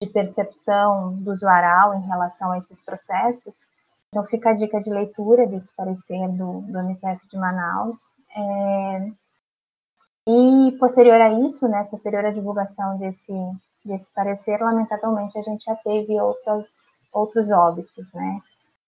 [0.00, 3.68] de percepção do usuário em relação a esses processos.
[4.08, 8.10] Então fica a dica de leitura desse parecer do, do MPF de Manaus.
[8.34, 9.10] É,
[10.26, 13.32] e posterior a isso, né, posterior à divulgação desse,
[13.84, 16.68] desse parecer, lamentavelmente a gente já teve outras,
[17.12, 18.40] outros óbitos, né?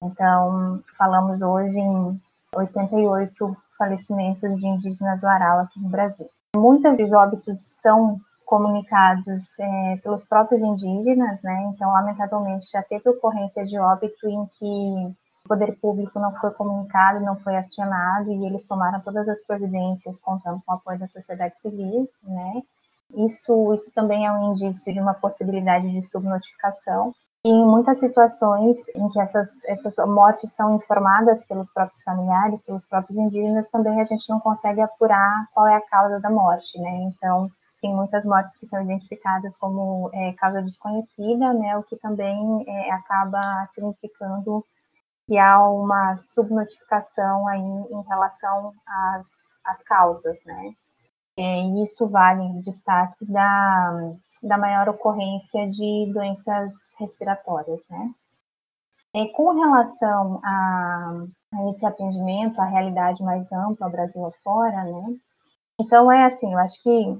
[0.03, 2.20] Então, falamos hoje em
[2.55, 6.29] 88 falecimentos de indígenas Waral aqui no Brasil.
[6.57, 11.73] Muitos dos óbitos são comunicados é, pelos próprios indígenas, né?
[11.75, 17.25] Então, lamentavelmente, já teve ocorrência de óbito em que o poder público não foi comunicado,
[17.25, 21.55] não foi acionado e eles tomaram todas as providências contando com o apoio da sociedade
[21.62, 22.62] civil, né?
[23.15, 27.15] Isso, isso também é um indício de uma possibilidade de subnotificação.
[27.44, 33.18] Em muitas situações em que essas, essas mortes são informadas pelos próprios familiares, pelos próprios
[33.18, 36.90] indígenas, também a gente não consegue apurar qual é a causa da morte, né?
[37.02, 37.50] Então,
[37.81, 42.92] tem muitas mortes que são identificadas como é, causa desconhecida, né, o que também é,
[42.92, 44.64] acaba significando
[45.26, 50.74] que há uma subnotificação aí em relação às, às causas, né.
[51.37, 58.11] E isso vale destaque da, da maior ocorrência de doenças respiratórias, né.
[59.14, 61.24] E com relação a,
[61.55, 65.16] a esse atendimento, a realidade mais ampla, Brasil afora, né,
[65.81, 67.18] então é assim, eu acho que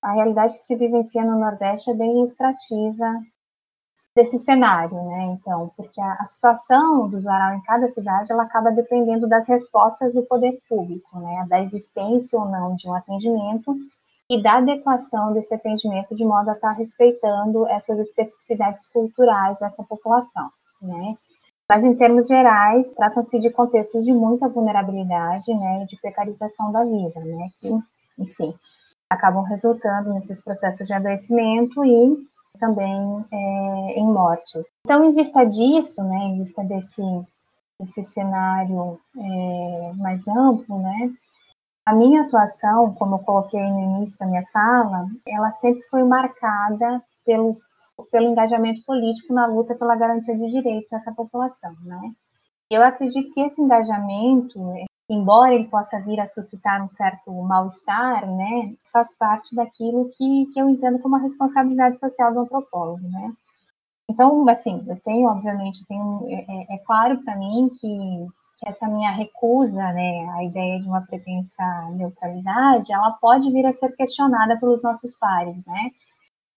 [0.00, 3.20] a realidade que se vivencia no Nordeste é bem ilustrativa
[4.14, 5.24] desse cenário, né?
[5.32, 10.14] Então, porque a, a, situação do varal em cada cidade ela acaba dependendo das respostas
[10.14, 11.46] do poder público, né?
[11.48, 13.74] Da existência ou não de um atendimento
[14.30, 20.48] e da adequação desse atendimento de modo a estar respeitando essas especificidades culturais dessa população,
[20.80, 21.16] né?
[21.68, 27.20] Mas em termos gerais, tratam-se de contextos de muita vulnerabilidade, né, de precarização da vida,
[27.20, 27.70] né, que,
[28.18, 28.54] enfim,
[29.08, 32.26] acabam resultando nesses processos de adoecimento e
[32.58, 34.66] também é, em mortes.
[34.84, 37.02] Então, em vista disso, né, em vista desse,
[37.80, 41.10] desse cenário é, mais amplo, né,
[41.86, 47.02] a minha atuação, como eu coloquei no início da minha fala, ela sempre foi marcada
[47.24, 47.60] pelo,
[48.10, 52.12] pelo engajamento político na luta pela garantia de direitos dessa população, né.
[52.70, 54.58] Eu acredito que esse engajamento,
[55.08, 60.60] embora ele possa vir a suscitar um certo mal-estar, né, faz parte daquilo que, que
[60.60, 63.32] eu entendo como a responsabilidade social do antropólogo, né.
[64.08, 68.26] Então, assim, eu tenho, obviamente, tenho, é, é, é claro para mim que,
[68.66, 73.94] essa minha recusa, né, a ideia de uma pretensa neutralidade, ela pode vir a ser
[73.96, 75.90] questionada pelos nossos pares, né,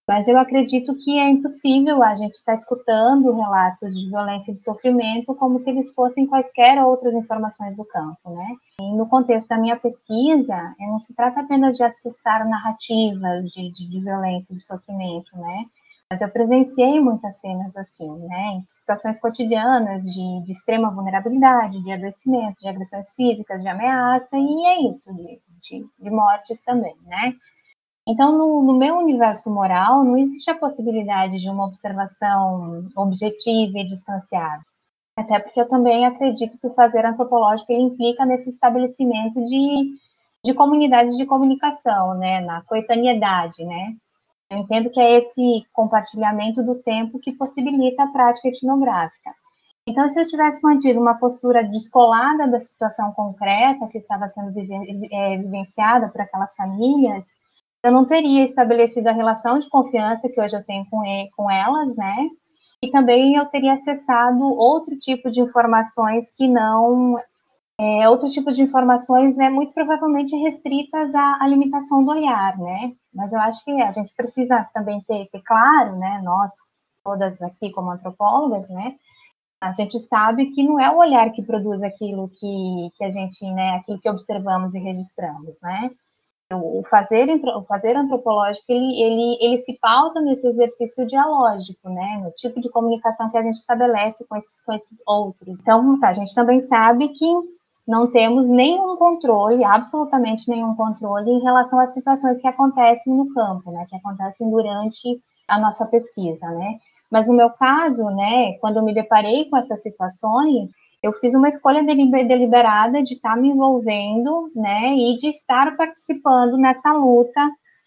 [0.08, 4.62] mas eu acredito que é impossível a gente estar escutando relatos de violência e de
[4.62, 8.56] sofrimento como se eles fossem quaisquer outras informações do campo, né?
[8.80, 13.86] E no contexto da minha pesquisa, não se trata apenas de acessar narrativas de, de,
[13.86, 15.66] de violência e de sofrimento, né?
[16.10, 18.54] Mas eu presenciei muitas cenas assim, né?
[18.54, 24.66] Em situações cotidianas de, de extrema vulnerabilidade, de adoecimento, de agressões físicas, de ameaça, e
[24.66, 27.34] é isso, de, de, de mortes também, né?
[28.08, 33.86] Então, no, no, meu universo moral, não existe a possibilidade de uma observação objetiva e
[33.86, 34.64] distanciada.
[35.14, 39.94] Até porque eu também acredito que o fazer antropológico implica nesse estabelecimento de,
[40.42, 43.94] de comunidades de comunicação, né, na coetaneidade, né.
[44.50, 49.30] Eu entendo que é esse compartilhamento do tempo que possibilita a prática etnográfica.
[49.86, 54.52] Então, se eu tivesse mantido uma postura descolada da situação concreta que estava sendo
[55.10, 57.24] é, vivenciada por aquelas famílias,
[57.82, 62.28] eu não teria estabelecido a relação de confiança que hoje eu tenho com, elas, né?
[62.82, 67.16] E também eu teria acessado outro tipo de informações que não.
[67.80, 72.92] É, outro tipo de informações, né, muito provavelmente restritas à, à, limitação do olhar, né?
[73.12, 76.52] Mas eu acho que a gente precisa também ter, ter claro, né, nós
[77.02, 78.96] todas aqui como antropólogas, né,
[79.60, 83.50] a gente sabe que não é o olhar que produz aquilo que, que a gente,
[83.50, 85.90] né, aquilo que observamos e registramos, né?
[86.50, 92.30] o fazer, o fazer antropológico, ele, ele, ele se pauta nesse exercício dialógico, né, no
[92.32, 95.60] tipo de comunicação que a gente estabelece com esses, com esses outros.
[95.60, 97.26] Então, tá, a gente também sabe que
[97.88, 103.70] não temos nenhum controle, absolutamente nenhum controle em relação às situações que acontecem no campo,
[103.70, 106.74] né, que acontecem durante a nossa pesquisa, né.
[107.10, 110.70] Mas no meu caso, né, quando eu me deparei com essas situações,
[111.02, 116.92] eu fiz uma escolha deliberada de estar me envolvendo, né, e de estar participando nessa
[116.92, 117.40] luta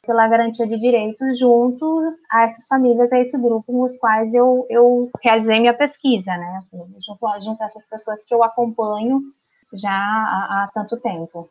[0.04, 1.86] pela garantia de direitos junto
[2.32, 6.64] a essas famílias, a esse grupo com os quais eu, eu realizei minha pesquisa, né,
[7.06, 9.22] junto, junto a essas pessoas que eu acompanho
[9.74, 11.50] já há, há tanto tempo.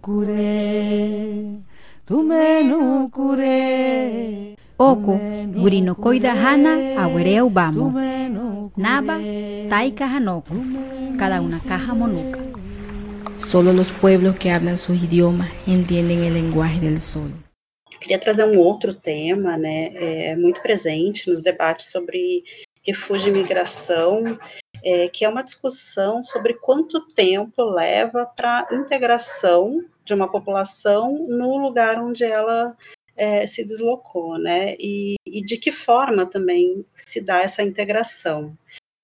[0.00, 1.60] Curé,
[2.06, 4.54] tu menu curé.
[4.78, 5.18] Oko,
[5.48, 7.92] gurino koida hana, aguereu bamo.
[8.76, 9.18] Naba,
[9.68, 10.54] taika hanoko,
[11.18, 12.38] cada una caja monuca.
[13.36, 17.30] Solo los pueblos que hablan sus idiomas entendem o lenguaje del sol.
[18.00, 22.44] Queria trazer um outro tema, né, é, muito presente nos debates sobre
[22.86, 24.38] refúgio e migração,
[24.84, 31.26] é, que é uma discussão sobre quanto tempo leva para a integração de uma população
[31.28, 32.76] no lugar onde ela
[33.16, 34.74] é, se deslocou, né?
[34.78, 38.56] E, e, de que forma também se dá essa integração.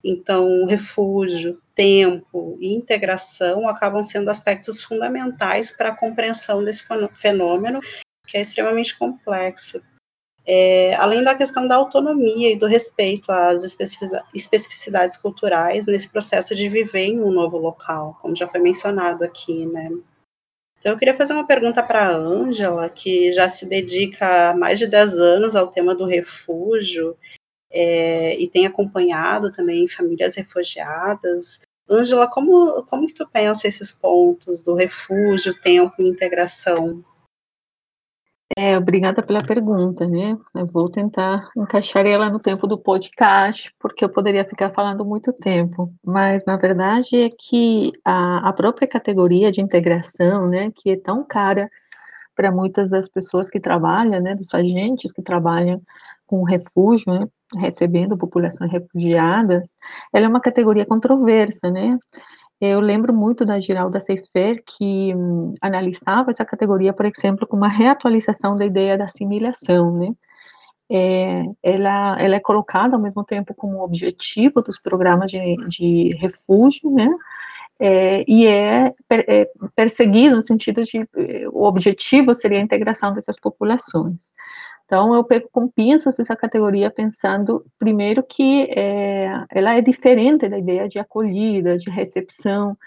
[0.03, 6.85] Então, refúgio, tempo e integração acabam sendo aspectos fundamentais para a compreensão desse
[7.17, 7.81] fenômeno,
[8.27, 9.83] que é extremamente complexo.
[10.47, 13.65] É, além da questão da autonomia e do respeito às
[14.35, 19.65] especificidades culturais nesse processo de viver em um novo local, como já foi mencionado aqui,
[19.67, 19.89] né?
[20.79, 24.79] Então, eu queria fazer uma pergunta para a Ângela, que já se dedica há mais
[24.79, 27.17] de 10 anos ao tema do refúgio
[27.73, 31.61] é, e tem acompanhado também famílias refugiadas.
[31.91, 37.03] Ângela, como, como que tu pensa esses pontos do refúgio, tempo e integração?
[38.57, 40.37] É, obrigada pela pergunta, né?
[40.55, 45.33] Eu vou tentar encaixar ela no tempo do podcast, porque eu poderia ficar falando muito
[45.33, 50.97] tempo, mas na verdade é que a, a própria categoria de integração, né, que é
[50.97, 51.69] tão cara
[52.37, 55.81] para muitas das pessoas que trabalham, né, dos agentes que trabalham
[56.27, 57.27] com refúgio, né,
[57.59, 59.69] recebendo populações refugiadas,
[60.13, 61.99] ela é uma categoria controversa, né?
[62.61, 67.69] Eu lembro muito da Giralda Seifer, que hum, analisava essa categoria, por exemplo, com uma
[67.69, 70.09] reatualização da ideia da assimilação, né?
[70.91, 76.91] É, ela, ela é colocada ao mesmo tempo como objetivo dos programas de, de refúgio,
[76.91, 77.09] né?
[77.81, 81.07] É, e é, é perseguido no sentido de
[81.53, 84.17] o objetivo seria a integração dessas populações.
[84.95, 90.57] Então, eu pego com pinças essa categoria pensando, primeiro, que é, ela é diferente da
[90.57, 92.79] ideia de acolhida, de recepção,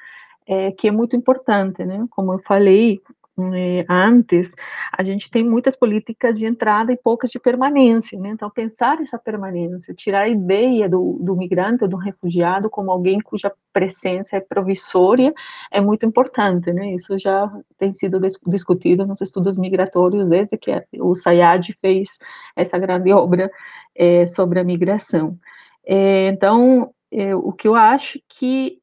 [0.47, 2.05] é, que é muito importante, né?
[2.09, 3.01] Como eu falei,
[3.39, 4.55] é, antes,
[4.91, 8.29] a gente tem muitas políticas de entrada e poucas de permanência, né?
[8.29, 13.19] Então, pensar essa permanência, tirar a ideia do, do migrante ou do refugiado como alguém
[13.19, 15.31] cuja presença é provisória,
[15.71, 16.93] é muito importante, né?
[16.95, 22.17] Isso já tem sido discutido nos estudos migratórios desde que o Sayad fez
[22.55, 23.51] essa grande obra
[23.95, 25.37] é, sobre a migração.
[25.85, 28.81] É, então, é, o que eu acho que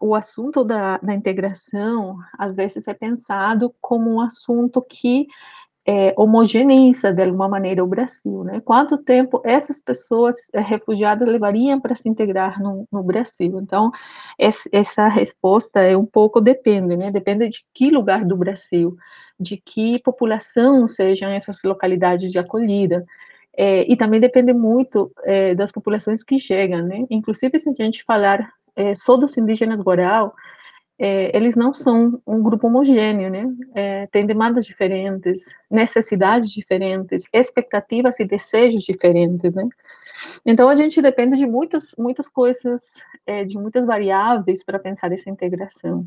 [0.00, 5.26] o assunto da, da, integração, às vezes, é pensado como um assunto que
[5.86, 8.60] é, homogeneiza, de alguma maneira, o Brasil, né?
[8.60, 13.58] Quanto tempo essas pessoas é, refugiadas levariam para se integrar no, no Brasil?
[13.60, 13.90] Então,
[14.38, 17.10] esse, essa resposta é um pouco depende, né?
[17.10, 18.96] Depende de que lugar do Brasil,
[19.38, 23.04] de que população sejam essas localidades de acolhida,
[23.56, 27.04] é, e também depende muito é, das populações que chegam, né?
[27.10, 30.34] Inclusive, se a gente falar é, dos indígenas Goral,
[30.98, 33.46] é, eles não são um grupo homogêneo, né?
[33.74, 39.66] É, tem demandas diferentes, necessidades diferentes, expectativas e desejos diferentes, né?
[40.44, 45.30] Então, a gente depende de muitas, muitas coisas, é, de muitas variáveis para pensar essa
[45.30, 46.06] integração.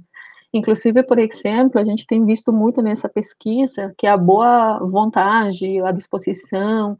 [0.53, 5.91] Inclusive, por exemplo, a gente tem visto muito nessa pesquisa que a boa vontade, a
[5.91, 6.95] disposição,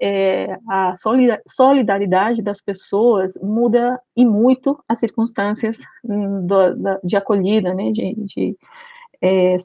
[0.00, 0.92] é, a
[1.46, 8.14] solidariedade das pessoas muda e muito as circunstâncias hum, do, da, de acolhida, né, de,
[8.14, 8.56] de
[9.20, 9.56] é,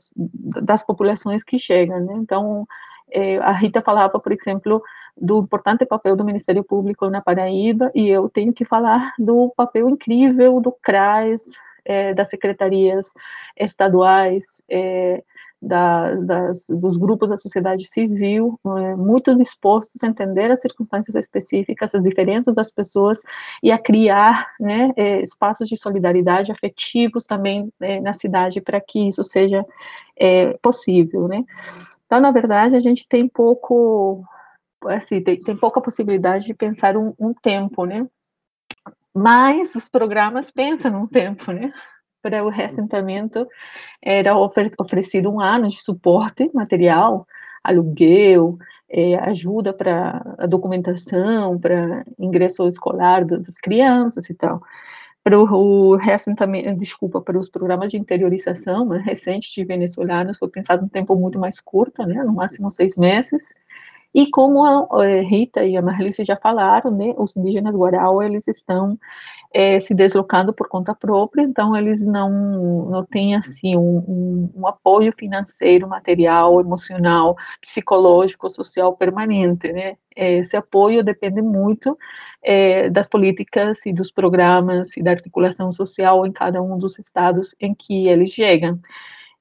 [0.64, 2.14] das populações que chegam, né?
[2.18, 2.68] Então,
[3.12, 4.82] é, a Rita falava, por exemplo,
[5.20, 9.90] do importante papel do Ministério Público na Paraíba, e eu tenho que falar do papel
[9.90, 11.58] incrível do CRAS,
[11.88, 13.14] é, das secretarias
[13.58, 15.24] estaduais, é,
[15.62, 21.96] da, das, dos grupos da sociedade civil, é, muito dispostos a entender as circunstâncias específicas,
[21.96, 23.24] as diferenças das pessoas
[23.64, 29.08] e a criar né, é, espaços de solidariedade afetivos também é, na cidade para que
[29.08, 29.66] isso seja
[30.16, 31.44] é, possível, né.
[32.06, 34.24] Então, na verdade, a gente tem pouco,
[34.86, 38.08] assim, tem, tem pouca possibilidade de pensar um, um tempo, né,
[39.18, 41.74] mas os programas pensam no tempo, né?
[42.22, 43.48] Para o reassentamento
[44.02, 47.26] era ofer oferecido um ano de suporte material,
[47.64, 48.58] aluguel,
[48.90, 54.62] é, ajuda para a documentação, para ingresso escolar das crianças e tal.
[55.24, 60.86] Para o reassentamento, desculpa, para os programas de interiorização né, recentes de venezuelanos foi pensado
[60.86, 63.54] um tempo muito mais curto, né, no máximo seis meses,
[64.18, 68.48] e como a eh, Rita e a Marlice já falaram, né, os indígenas Guarau, eles
[68.48, 68.98] estão
[69.54, 74.68] é, se deslocando por conta própria, então eles não, não têm, assim, um, um, um,
[74.68, 81.96] apoio financeiro, material, emocional, psicológico, social permanente, né, esse apoio depende muito
[82.42, 87.56] é, das políticas e dos programas e da articulação social em cada um dos estados
[87.62, 88.80] em que eles chegam.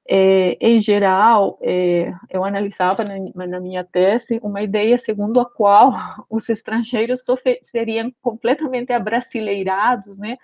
[0.09, 5.93] É, em geral, é, eu analisava na, na, minha tese uma ideia segundo a qual
[6.31, 7.25] os estrangeiros
[7.63, 10.37] seriam completamente abrasileirados, né,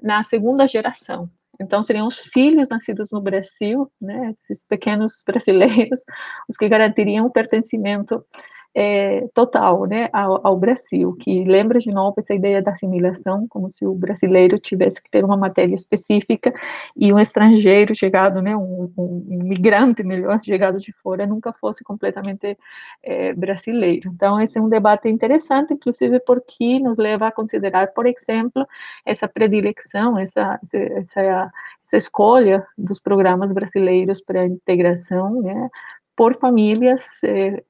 [0.00, 1.28] na segunda geração.
[1.60, 6.04] Então, seriam os filhos nascidos no Brasil, né, esses pequenos brasileiros,
[6.48, 8.24] os que garantiriam o pertencimento
[8.74, 13.68] é, total né, ao, ao, Brasil, que lembra de novo essa ideia da assimilação, como
[13.70, 16.52] se o brasileiro tivesse que ter uma matéria específica
[16.96, 22.56] e um estrangeiro chegado, né, um, um imigrante melhor chegado de fora, nunca fosse completamente
[23.02, 24.10] é, brasileiro.
[24.14, 28.66] Então, esse é um debate interessante, inclusive porque nos leva a considerar, por exemplo,
[29.04, 31.20] essa predileção, essa, essa,
[31.84, 35.68] essa escolha dos programas brasileiros para a integração, né,
[36.16, 37.62] por famílias eh,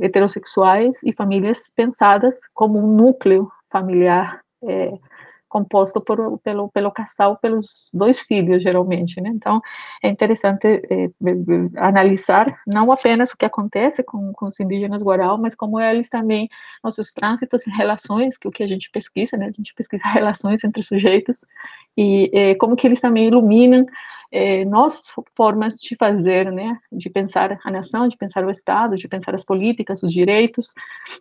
[0.00, 4.98] heterossexuais e famílias pensadas como um núcleo familiar eh,
[5.48, 9.30] composto por, pelo, pelo casal, pelos dois filhos, geralmente, né?
[9.30, 9.60] Então,
[10.02, 11.10] é interessante eh,
[11.76, 16.48] analisar não apenas o que acontece com, com os indígenas guarau, mas como eles também,
[16.84, 19.46] nossos trânsitos em relações, que o que a gente pesquisa, né?
[19.46, 21.40] A gente pesquisa relações entre sujeitos,
[21.96, 23.86] e como que eles também iluminam
[24.30, 29.08] é, nossas formas de fazer, né, de pensar a nação, de pensar o Estado, de
[29.08, 30.74] pensar as políticas, os direitos.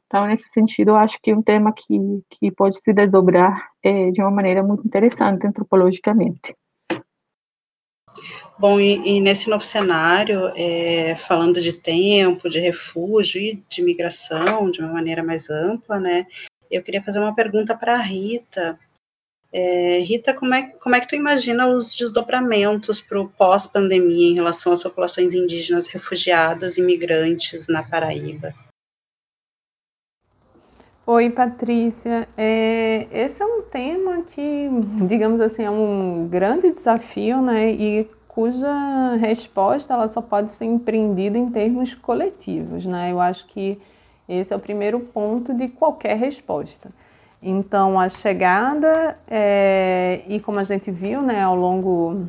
[0.06, 1.98] Então, nesse sentido, eu acho que é um tema que,
[2.32, 6.56] que pode se desdobrar é, de uma maneira muito interessante antropologicamente.
[8.58, 14.72] Bom, e, e nesse novo cenário, é, falando de tempo, de refúgio e de migração
[14.72, 16.26] de uma maneira mais ampla, né,
[16.72, 18.80] eu queria fazer uma pergunta para a Rita,
[19.52, 24.36] é, Rita, como é, como é que tu imagina os desdobramentos para o pós-pandemia em
[24.36, 28.54] relação às populações indígenas refugiadas e migrantes na Paraíba?
[31.08, 32.28] Oi, Patrícia.
[32.36, 34.68] É, esse é um tema que,
[35.08, 37.72] digamos assim, é um grande desafio, né?
[37.72, 43.12] E cuja resposta ela só pode ser empreendida em termos coletivos, né?
[43.12, 43.80] Eu acho que
[44.28, 46.90] esse é o primeiro ponto de qualquer resposta.
[47.48, 52.26] Então, a chegada, é, e como a gente viu né, ao longo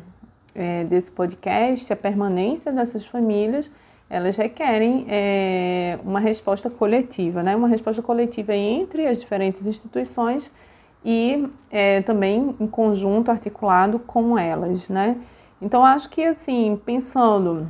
[0.53, 3.71] é, desse podcast, a permanência dessas famílias,
[4.07, 7.55] elas requerem é, uma resposta coletiva, né?
[7.55, 10.51] uma resposta coletiva entre as diferentes instituições
[11.03, 11.49] e
[12.05, 14.87] também em conjunto articulado com elas.
[14.87, 15.17] Né?
[15.59, 17.67] Então, acho que, assim, pensando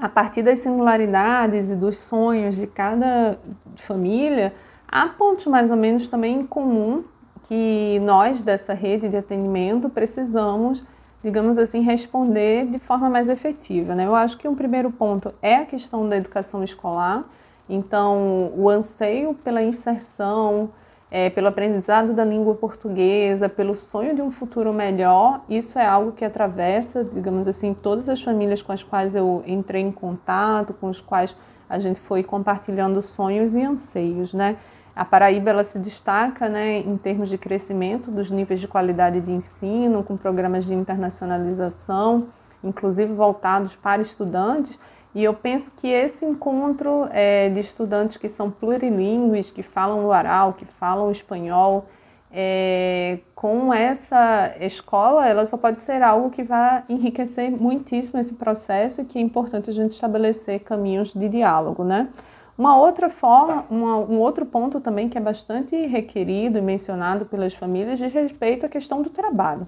[0.00, 3.38] a partir das singularidades e dos sonhos de cada
[3.76, 4.54] família,
[4.94, 7.02] Há pontos mais ou menos também em comum
[7.44, 10.84] que nós dessa rede de atendimento precisamos,
[11.24, 13.94] digamos assim, responder de forma mais efetiva.
[13.94, 14.04] Né?
[14.04, 17.24] Eu acho que um primeiro ponto é a questão da educação escolar,
[17.70, 20.68] então o anseio pela inserção,
[21.10, 26.12] é, pelo aprendizado da língua portuguesa, pelo sonho de um futuro melhor, isso é algo
[26.12, 30.88] que atravessa, digamos assim, todas as famílias com as quais eu entrei em contato, com
[30.88, 31.34] as quais
[31.66, 34.58] a gente foi compartilhando sonhos e anseios, né?
[34.94, 39.32] A Paraíba ela se destaca né, em termos de crescimento dos níveis de qualidade de
[39.32, 42.28] ensino, com programas de internacionalização,
[42.62, 44.78] inclusive voltados para estudantes.
[45.14, 50.54] E eu penso que esse encontro é, de estudantes que são plurilingües, que falam oral,
[50.54, 51.86] que falam espanhol,
[52.34, 59.02] é, com essa escola, ela só pode ser algo que vai enriquecer muitíssimo esse processo
[59.02, 62.08] e que é importante a gente estabelecer caminhos de diálogo, né?
[62.56, 67.54] Uma outra forma, uma, um outro ponto também que é bastante requerido e mencionado pelas
[67.54, 69.66] famílias diz respeito à questão do trabalho.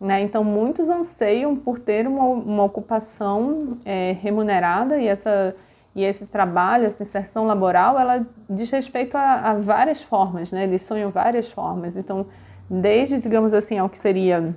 [0.00, 0.20] Né?
[0.22, 5.54] Então, muitos anseiam por ter uma, uma ocupação é, remunerada e, essa,
[5.94, 10.64] e esse trabalho, essa inserção laboral, ela diz respeito a, a várias formas, né?
[10.64, 11.96] eles sonham várias formas.
[11.96, 12.26] Então,
[12.68, 14.54] desde, digamos assim, ao que seria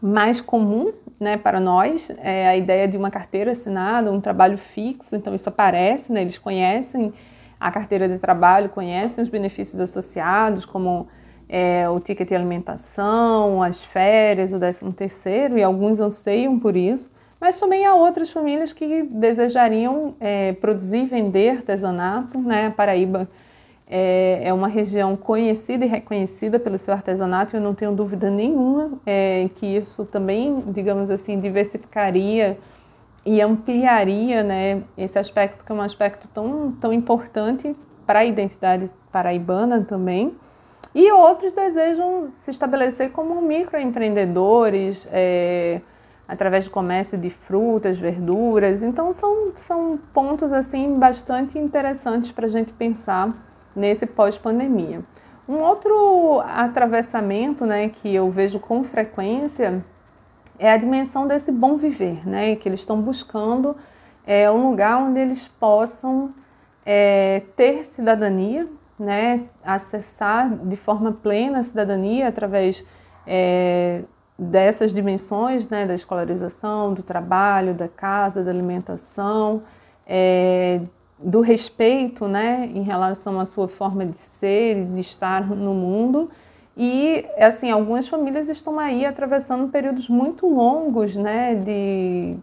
[0.00, 5.14] mais comum né, para nós é a ideia de uma carteira assinada, um trabalho fixo,
[5.16, 7.12] então isso aparece, né, eles conhecem
[7.58, 11.06] a carteira de trabalho, conhecem os benefícios associados, como
[11.48, 17.12] é, o ticket de alimentação, as férias, o décimo terceiro, e alguns anseiam por isso,
[17.40, 23.28] mas também há outras famílias que desejariam é, produzir e vender artesanato, né, a Paraíba
[23.96, 28.28] é, é uma região conhecida e reconhecida pelo seu artesanato, e eu não tenho dúvida
[28.28, 32.58] nenhuma é, que isso também, digamos assim, diversificaria
[33.24, 38.90] e ampliaria né, esse aspecto, que é um aspecto tão, tão importante para a identidade
[39.12, 40.34] paraibana também.
[40.92, 45.80] E outros desejam se estabelecer como microempreendedores, é,
[46.26, 48.82] através do comércio de frutas, verduras.
[48.82, 53.32] Então, são, são pontos assim bastante interessantes para a gente pensar
[53.74, 55.02] nesse pós-pandemia.
[55.48, 59.84] Um outro atravessamento né, que eu vejo com frequência
[60.58, 63.76] é a dimensão desse bom viver, né, que eles estão buscando
[64.26, 66.32] é, um lugar onde eles possam
[66.86, 68.66] é, ter cidadania,
[68.98, 72.84] né, acessar de forma plena a cidadania através
[73.26, 74.02] é,
[74.38, 79.62] dessas dimensões né, da escolarização, do trabalho, da casa, da alimentação,
[80.06, 80.80] é,
[81.18, 86.30] do respeito né, em relação à sua forma de ser e de estar no mundo.
[86.76, 92.36] E, assim, algumas famílias estão aí atravessando períodos muito longos né, de,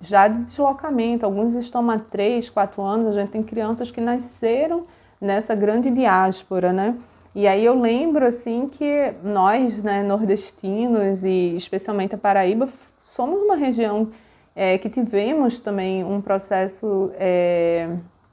[0.00, 1.26] já de deslocamento.
[1.26, 3.16] Alguns estão há três, quatro anos.
[3.16, 4.84] A gente tem crianças que nasceram
[5.20, 6.96] nessa grande diáspora, né?
[7.34, 12.68] E aí eu lembro, assim, que nós, né, nordestinos e especialmente a Paraíba,
[13.00, 14.08] somos uma região
[14.54, 17.88] é, que tivemos também um processo é,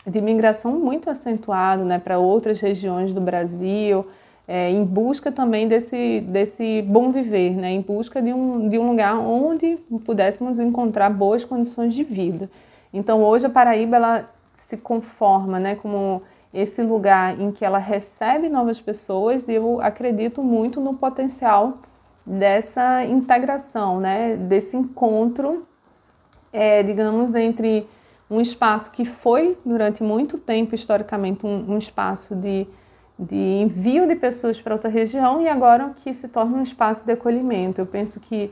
[0.05, 4.05] de imigração muito acentuado né, para outras regiões do Brasil,
[4.47, 8.87] é, em busca também desse, desse bom viver, né, em busca de um, de um
[8.89, 12.49] lugar onde pudéssemos encontrar boas condições de vida.
[12.93, 16.21] Então hoje a Paraíba ela se conforma né, como
[16.53, 21.77] esse lugar em que ela recebe novas pessoas e eu acredito muito no potencial
[22.25, 25.65] dessa integração, né, desse encontro,
[26.51, 27.87] é, digamos, entre
[28.29, 32.65] um espaço que foi durante muito tempo historicamente um, um espaço de,
[33.19, 37.11] de envio de pessoas para outra região e agora que se torna um espaço de
[37.11, 37.81] acolhimento.
[37.81, 38.49] Eu penso que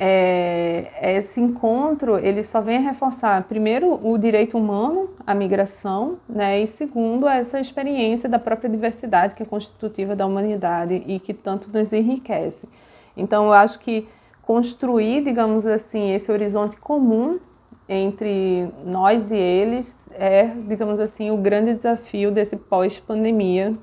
[0.00, 6.60] é, esse encontro ele só vem a reforçar primeiro o direito humano à migração, né,
[6.60, 11.68] e segundo essa experiência da própria diversidade que é constitutiva da humanidade e que tanto
[11.76, 12.68] nos enriquece.
[13.16, 14.08] Então eu acho que
[14.48, 17.38] construir, digamos assim, esse horizonte comum
[17.86, 23.74] entre nós e eles é, digamos assim, o grande desafio desse pós-pandemia,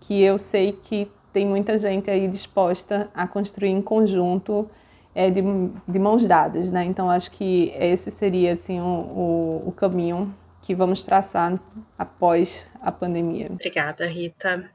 [0.00, 4.68] que eu sei que tem muita gente aí disposta a construir em conjunto
[5.14, 5.40] é, de,
[5.86, 6.82] de mãos dadas, né?
[6.82, 11.60] Então acho que esse seria assim o, o, o caminho que vamos traçar
[11.96, 13.46] após a pandemia.
[13.52, 14.68] Obrigada, Rita.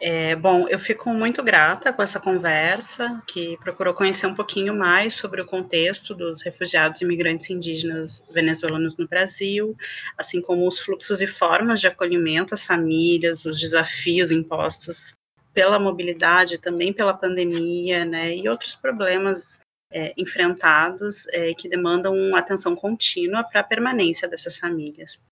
[0.00, 5.14] É, bom, eu fico muito grata com essa conversa, que procurou conhecer um pouquinho mais
[5.14, 9.76] sobre o contexto dos refugiados e imigrantes indígenas venezuelanos no Brasil,
[10.16, 15.14] assim como os fluxos e formas de acolhimento às famílias, os desafios impostos
[15.52, 19.58] pela mobilidade, também pela pandemia, né, e outros problemas
[19.90, 25.26] é, enfrentados é, que demandam atenção contínua para a permanência dessas famílias.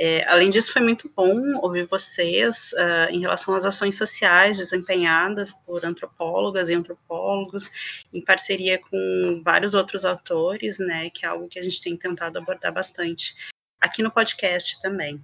[0.00, 5.52] É, além disso, foi muito bom ouvir vocês uh, em relação às ações sociais desempenhadas
[5.52, 7.68] por antropólogas e antropólogos,
[8.12, 12.38] em parceria com vários outros autores, né, que é algo que a gente tem tentado
[12.38, 13.34] abordar bastante
[13.80, 15.20] aqui no podcast também.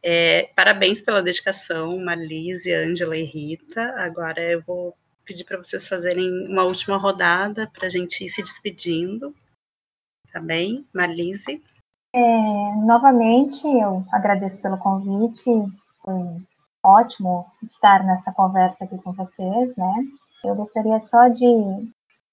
[0.00, 3.94] É, parabéns pela dedicação, Marlise, Ângela e Rita.
[3.96, 8.42] Agora eu vou pedir para vocês fazerem uma última rodada para a gente ir se
[8.42, 9.34] despedindo.
[10.30, 10.86] Tá bem?
[10.92, 11.60] Marlise?
[12.16, 15.50] É, novamente, eu agradeço pelo convite.
[16.00, 16.46] Foi
[16.80, 19.94] ótimo estar nessa conversa aqui com vocês, né?
[20.44, 21.44] Eu gostaria só de,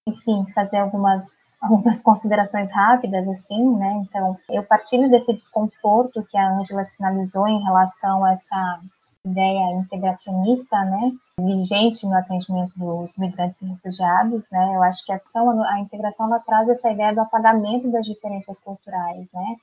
[0.07, 4.05] enfim, fazer algumas, algumas considerações rápidas, assim, né?
[4.07, 8.81] Então, eu partilho desse desconforto que a Ângela sinalizou em relação a essa
[9.25, 15.17] ideia integracionista, né, vigente no atendimento dos migrantes e refugiados, né, eu acho que a,
[15.17, 19.57] ação, a integração ela traz essa ideia do apagamento das diferenças culturais, né,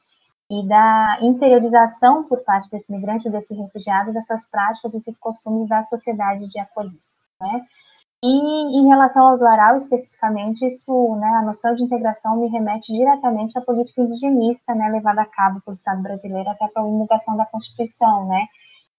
[0.51, 6.49] e da interiorização por parte desse migrante, desse refugiado, dessas práticas, desses costumes da sociedade
[6.49, 6.99] de acolhida,
[7.41, 7.67] né.
[8.21, 13.57] E em relação ao Zuaral, especificamente, isso, né, a noção de integração me remete diretamente
[13.57, 18.27] à política indigenista, né, levada a cabo pelo Estado brasileiro até a promulgação da Constituição,
[18.27, 18.47] né,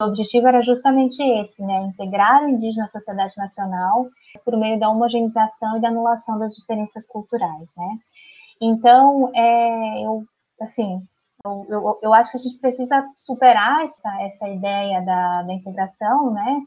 [0.01, 4.07] o objetivo era justamente esse, né, integrar o indígena à sociedade nacional
[4.45, 7.97] por meio da homogeneização e da anulação das diferenças culturais, né.
[8.61, 10.23] Então, é, eu,
[10.61, 11.05] assim,
[11.45, 16.31] eu, eu, eu, acho que a gente precisa superar essa, essa ideia da, da integração,
[16.31, 16.61] né,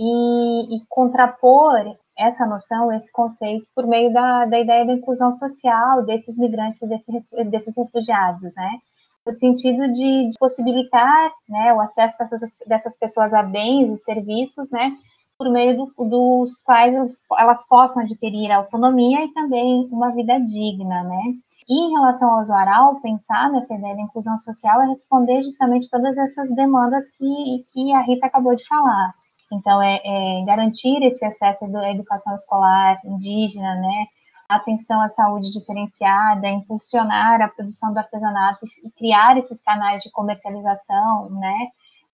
[0.00, 6.04] e, e, contrapor essa noção, esse conceito, por meio da, da ideia da inclusão social
[6.04, 8.78] desses migrantes, desses, desses refugiados, né,
[9.26, 14.70] no sentido de, de possibilitar né, o acesso dessas, dessas, pessoas a bens e serviços,
[14.70, 14.96] né,
[15.36, 21.02] por meio do, dos quais elas, elas, possam adquirir autonomia e também uma vida digna,
[21.02, 21.34] né.
[21.68, 26.16] E em relação ao usuário, pensar nessa ideia da inclusão social é responder justamente todas
[26.18, 29.14] essas demandas que, que a Rita acabou de falar.
[29.52, 34.06] Então, é, é garantir esse acesso à educação escolar indígena, né,
[34.48, 41.30] atenção à saúde diferenciada, impulsionar a produção do artesanato e criar esses canais de comercialização,
[41.30, 41.68] né?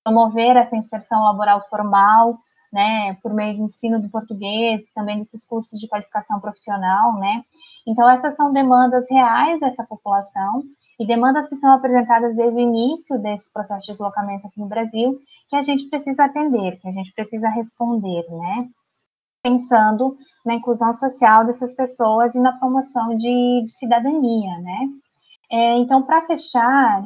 [0.05, 2.38] Promover essa inserção laboral formal,
[2.73, 3.14] né?
[3.23, 7.45] Por meio do ensino do português, também desses cursos de qualificação profissional, né?
[7.87, 10.62] Então, essas são demandas reais dessa população
[10.99, 15.18] e demandas que são apresentadas desde o início desse processo de deslocamento aqui no Brasil,
[15.49, 18.68] que a gente precisa atender, que a gente precisa responder, né?
[19.43, 24.79] pensando na inclusão social dessas pessoas e na promoção de, de cidadania, né?
[25.51, 27.03] É, então, para fechar,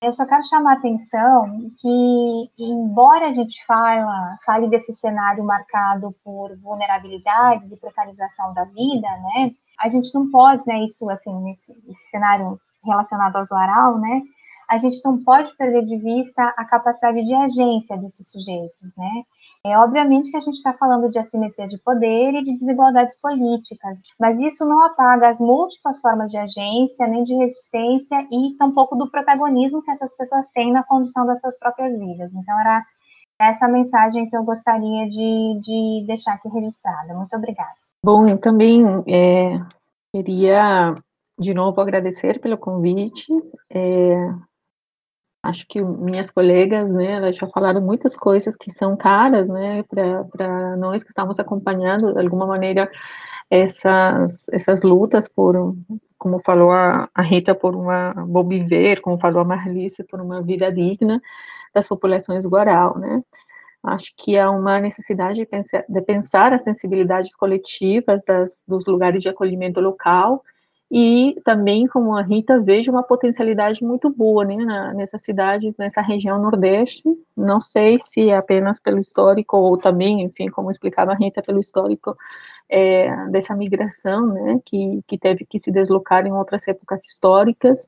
[0.00, 6.14] eu só quero chamar a atenção que, embora a gente fala, fale desse cenário marcado
[6.24, 9.50] por vulnerabilidades e precarização da vida, né?
[9.80, 10.84] A gente não pode, né?
[10.84, 14.22] Isso, assim, nesse, nesse cenário relacionado ao usuário, né?
[14.68, 19.24] A gente não pode perder de vista a capacidade de agência desses sujeitos, né?
[19.70, 24.00] É obviamente que a gente está falando de assimetrias de poder e de desigualdades políticas,
[24.18, 29.10] mas isso não apaga as múltiplas formas de agência, nem de resistência e tampouco do
[29.10, 32.30] protagonismo que essas pessoas têm na condução das suas próprias vidas.
[32.32, 32.84] Então, era
[33.40, 37.14] essa mensagem que eu gostaria de, de deixar aqui registrada.
[37.14, 37.74] Muito obrigada.
[38.04, 39.60] Bom, eu também é,
[40.12, 40.96] queria
[41.38, 43.26] de novo agradecer pelo convite.
[43.70, 44.34] É,
[45.42, 50.76] acho que minhas colegas, né, elas já falaram muitas coisas que são caras, né, para
[50.76, 52.90] nós que estamos acompanhando, de alguma maneira,
[53.50, 55.74] essas, essas lutas por,
[56.18, 60.70] como falou a, Rita, por uma bom viver, como falou a Marlice, por uma vida
[60.70, 61.20] digna
[61.74, 63.22] das populações guaral, né?
[63.82, 69.22] Acho que há uma necessidade de pensar, de pensar as sensibilidades coletivas das, dos lugares
[69.22, 70.42] de acolhimento local
[70.90, 76.00] e também, como a Rita, vejo uma potencialidade muito boa né, na, nessa cidade, nessa
[76.00, 77.02] região nordeste.
[77.36, 81.60] Não sei se é apenas pelo histórico ou também, enfim, como explicava a Rita, pelo
[81.60, 82.16] histórico
[82.70, 87.86] é, dessa migração, né, que, que teve que se deslocar em outras épocas históricas,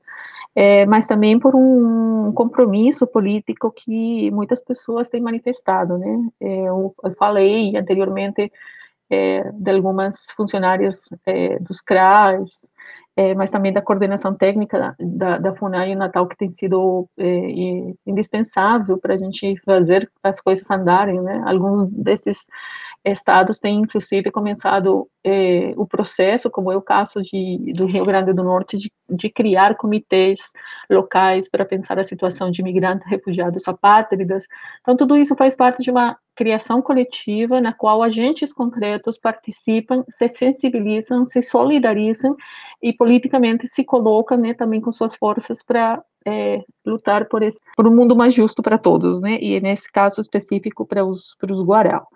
[0.54, 6.28] é, mas também por um compromisso político que muitas pessoas têm manifestado, né.
[6.38, 8.52] É, eu, eu falei anteriormente
[9.10, 12.60] é, de algumas funcionárias é, dos CRAs,
[13.16, 17.08] é, mas também da coordenação técnica da, da FUNAI Natal, que tem sido
[18.06, 21.42] indispensável para a gente fazer as coisas andarem, né?
[21.44, 22.46] Alguns desses
[23.04, 28.32] estados têm, inclusive, começado é, o processo, como é o caso de, do Rio Grande
[28.32, 30.52] do Norte, de, de criar comitês
[30.90, 34.46] locais para pensar a situação de imigrantes, refugiados, apátridas.
[34.80, 40.28] Então, tudo isso faz parte de uma criação coletiva na qual agentes concretos participam, se
[40.28, 42.34] sensibilizam, se solidarizam
[42.82, 47.86] e politicamente se colocam né, também com suas forças para é, lutar por, esse, por
[47.86, 51.62] um mundo mais justo para todos, né, e nesse caso específico para os, para os
[51.62, 52.06] Guarau.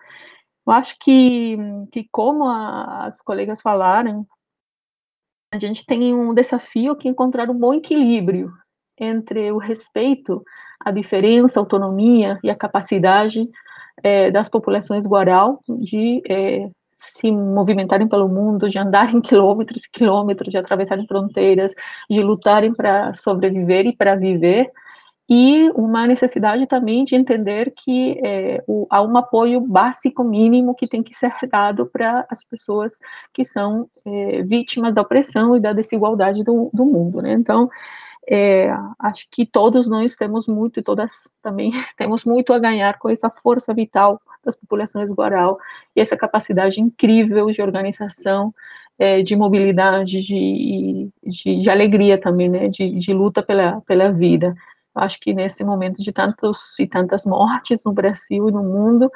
[0.67, 1.57] Eu acho que,
[1.93, 4.27] que como a, as colegas falaram,
[5.53, 8.53] a gente tem um desafio que encontrar um bom equilíbrio
[8.99, 10.43] entre o respeito
[10.81, 13.49] à diferença, autonomia e a capacidade
[14.03, 20.51] é, das populações guaral de é, se movimentarem pelo mundo, de andarem quilômetros e quilômetros,
[20.51, 21.73] de atravessarem fronteiras,
[22.09, 24.71] de lutarem para sobreviver e para viver,
[25.29, 30.87] e uma necessidade também de entender que é, o, há um apoio básico mínimo que
[30.87, 32.99] tem que ser dado para as pessoas
[33.33, 37.33] que são é, vítimas da opressão e da desigualdade do, do mundo, né?
[37.33, 37.71] Então,
[38.29, 43.09] é, acho que todos nós temos muito, e todas também temos muito a ganhar com
[43.09, 45.59] essa força vital das populações guaral
[45.97, 48.55] e essa capacidade incrível de organização,
[48.99, 54.55] é, de mobilidade, de, de, de, alegria também, né, de, de luta pela, pela vida.
[54.95, 59.11] Acho que nesse momento de tantos e tantas mortes no Brasil e no mundo,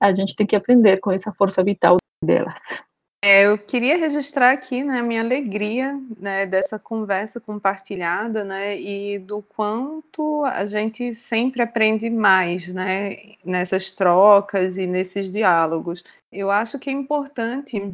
[0.00, 2.80] a gente tem que aprender com essa força vital delas.
[3.22, 9.18] É, eu queria registrar aqui né, a minha alegria né, dessa conversa compartilhada né, e
[9.18, 16.02] do quanto a gente sempre aprende mais né, nessas trocas e nesses diálogos.
[16.32, 17.92] Eu acho que é importante,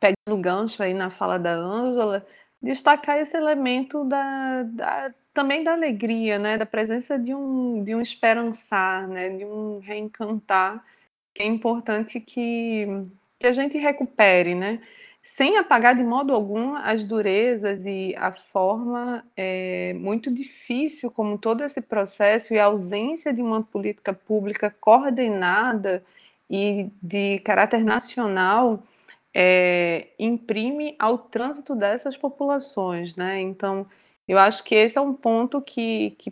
[0.00, 2.26] pegando gancho aí na fala da Ângela,
[2.62, 8.00] destacar esse elemento da, da, também da alegria, né, da presença de um, de um
[8.00, 10.84] esperançar, né, de um reencantar,
[11.34, 12.86] que é importante que
[13.38, 14.80] que a gente recupere, né?
[15.22, 21.62] Sem apagar de modo algum as durezas e a forma é, muito difícil como todo
[21.62, 26.02] esse processo e a ausência de uma política pública coordenada
[26.50, 28.82] e de caráter nacional
[29.34, 33.40] é, imprime ao trânsito dessas populações, né?
[33.40, 33.86] Então,
[34.26, 36.30] eu acho que esse é um ponto que, que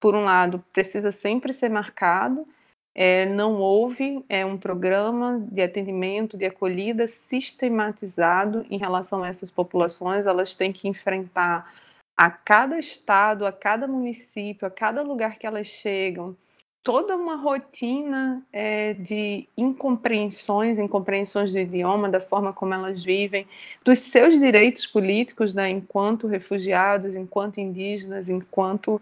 [0.00, 2.46] por um lado, precisa sempre ser marcado,
[2.94, 9.50] é, não houve é, um programa de atendimento, de acolhida sistematizado em relação a essas
[9.50, 10.26] populações.
[10.26, 11.72] Elas têm que enfrentar
[12.16, 16.36] a cada estado, a cada município, a cada lugar que elas chegam,
[16.82, 23.46] toda uma rotina é, de incompreensões, incompreensões de idioma, da forma como elas vivem,
[23.84, 29.00] dos seus direitos políticos, né, enquanto refugiados, enquanto indígenas, enquanto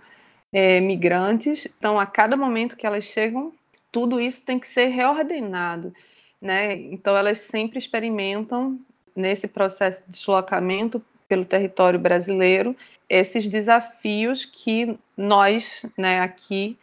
[0.53, 1.67] é, migrantes.
[1.79, 3.53] Então, a cada momento que elas chegam,
[3.91, 5.93] tudo isso tem que ser reordenado,
[6.41, 6.75] né?
[6.75, 8.79] Então elas sempre experimentam
[9.15, 12.77] nesse processo de deslocamento pelo território brasileiro
[13.09, 16.79] esses desafios que nós, né, aqui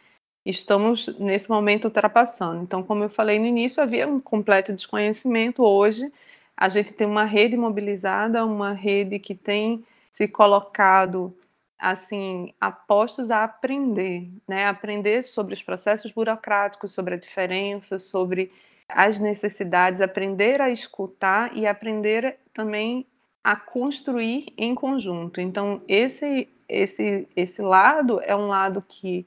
[0.50, 2.62] estamos nesse momento ultrapassando.
[2.62, 5.62] Então, como eu falei no início, havia um completo desconhecimento.
[5.62, 6.12] Hoje,
[6.56, 11.34] a gente tem uma rede mobilizada, uma rede que tem se colocado
[11.78, 14.66] assim, apostos a aprender, né?
[14.66, 18.50] Aprender sobre os processos burocráticos, sobre a diferença, sobre
[18.88, 23.06] as necessidades, aprender a escutar e aprender também
[23.44, 25.40] a construir em conjunto.
[25.40, 29.26] Então, esse esse esse lado é um lado que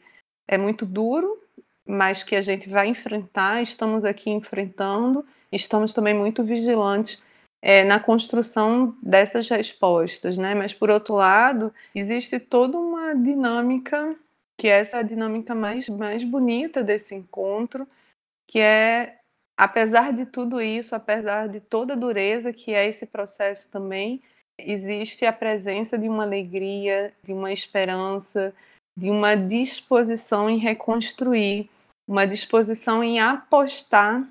[0.51, 1.41] é muito duro,
[1.87, 7.23] mas que a gente vai enfrentar, estamos aqui enfrentando, estamos também muito vigilantes
[7.61, 10.53] é, na construção dessas respostas, né?
[10.53, 14.15] Mas por outro lado, existe toda uma dinâmica
[14.59, 17.87] que é essa dinâmica mais mais bonita desse encontro,
[18.47, 19.17] que é
[19.57, 24.21] apesar de tudo isso, apesar de toda a dureza que é esse processo também,
[24.57, 28.53] existe a presença de uma alegria, de uma esperança,
[28.95, 31.69] de uma disposição em reconstruir,
[32.07, 34.27] uma disposição em apostar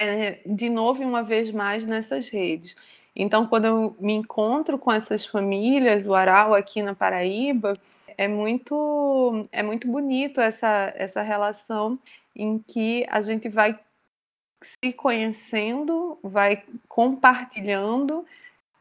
[0.00, 2.76] é, de novo e uma vez mais nessas redes.
[3.16, 7.74] Então, quando eu me encontro com essas famílias, o Aral aqui na Paraíba,
[8.16, 11.98] é muito é muito bonito essa essa relação
[12.34, 13.78] em que a gente vai
[14.62, 18.24] se conhecendo, vai compartilhando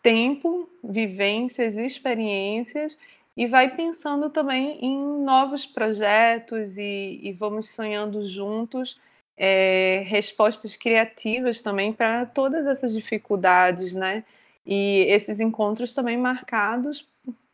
[0.01, 2.97] tempo, vivências, experiências
[3.35, 8.99] e vai pensando também em novos projetos e, e vamos sonhando juntos
[9.35, 14.23] é, respostas criativas também para todas essas dificuldades, né?
[14.65, 17.07] E esses encontros também marcados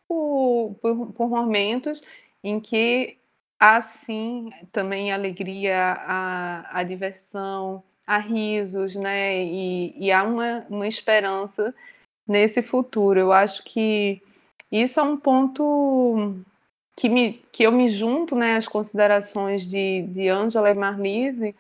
[0.08, 2.04] por, por, por momentos
[2.44, 3.18] em que
[3.60, 9.44] há sim também alegria, a, a diversão, há risos, né?
[9.44, 11.74] E, e há uma, uma esperança
[12.28, 13.20] nesse futuro.
[13.20, 14.22] Eu acho que
[14.72, 16.36] isso é um ponto
[16.96, 21.56] que, me, que eu me junto né, às considerações de, de Angela e Marlise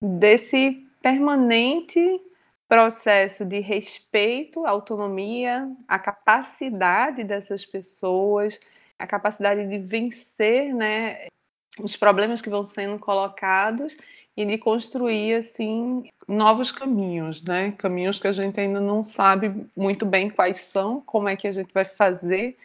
[0.00, 2.20] desse permanente
[2.68, 8.60] processo de respeito, autonomia, a capacidade dessas pessoas,
[8.98, 11.26] a capacidade de vencer né,
[11.78, 13.96] os problemas que vão sendo colocados
[14.36, 17.72] e de construir assim novos caminhos, né?
[17.72, 21.52] Caminhos que a gente ainda não sabe muito bem quais são, como é que a
[21.52, 22.56] gente vai fazer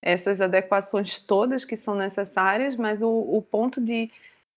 [0.00, 4.10] essas adequações todas que são necessárias, mas o, o ponto de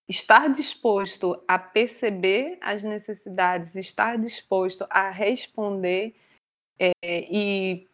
[0.08, 6.14] estar disposto a perceber as necessidades, estar disposto a responder
[6.78, 7.86] é, e,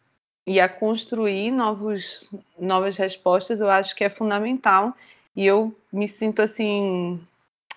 [0.46, 4.94] e a construir novos, novas respostas, eu acho que é fundamental.
[5.36, 7.20] E eu me sinto assim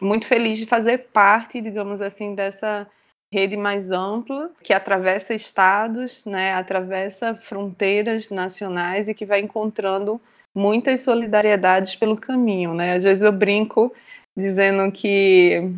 [0.02, 2.88] muito feliz de fazer parte, digamos assim, dessa
[3.32, 10.20] rede mais ampla que atravessa estados, né, atravessa fronteiras nacionais e que vai encontrando
[10.54, 12.93] muitas solidariedades pelo caminho, né?
[12.93, 13.93] Às vezes eu brinco
[14.36, 15.72] dizendo que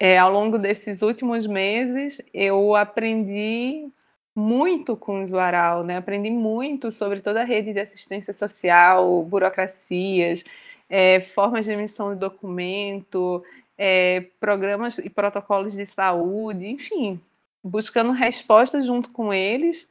[0.00, 3.88] é, ao longo desses últimos meses eu aprendi
[4.34, 5.96] muito com o Zuaral, né?
[5.96, 10.44] Aprendi muito sobre toda a rede de assistência social, burocracias,
[10.90, 13.42] é, formas de emissão de documento,
[13.78, 17.20] é, programas e protocolos de saúde, enfim,
[17.64, 19.88] buscando respostas junto com eles,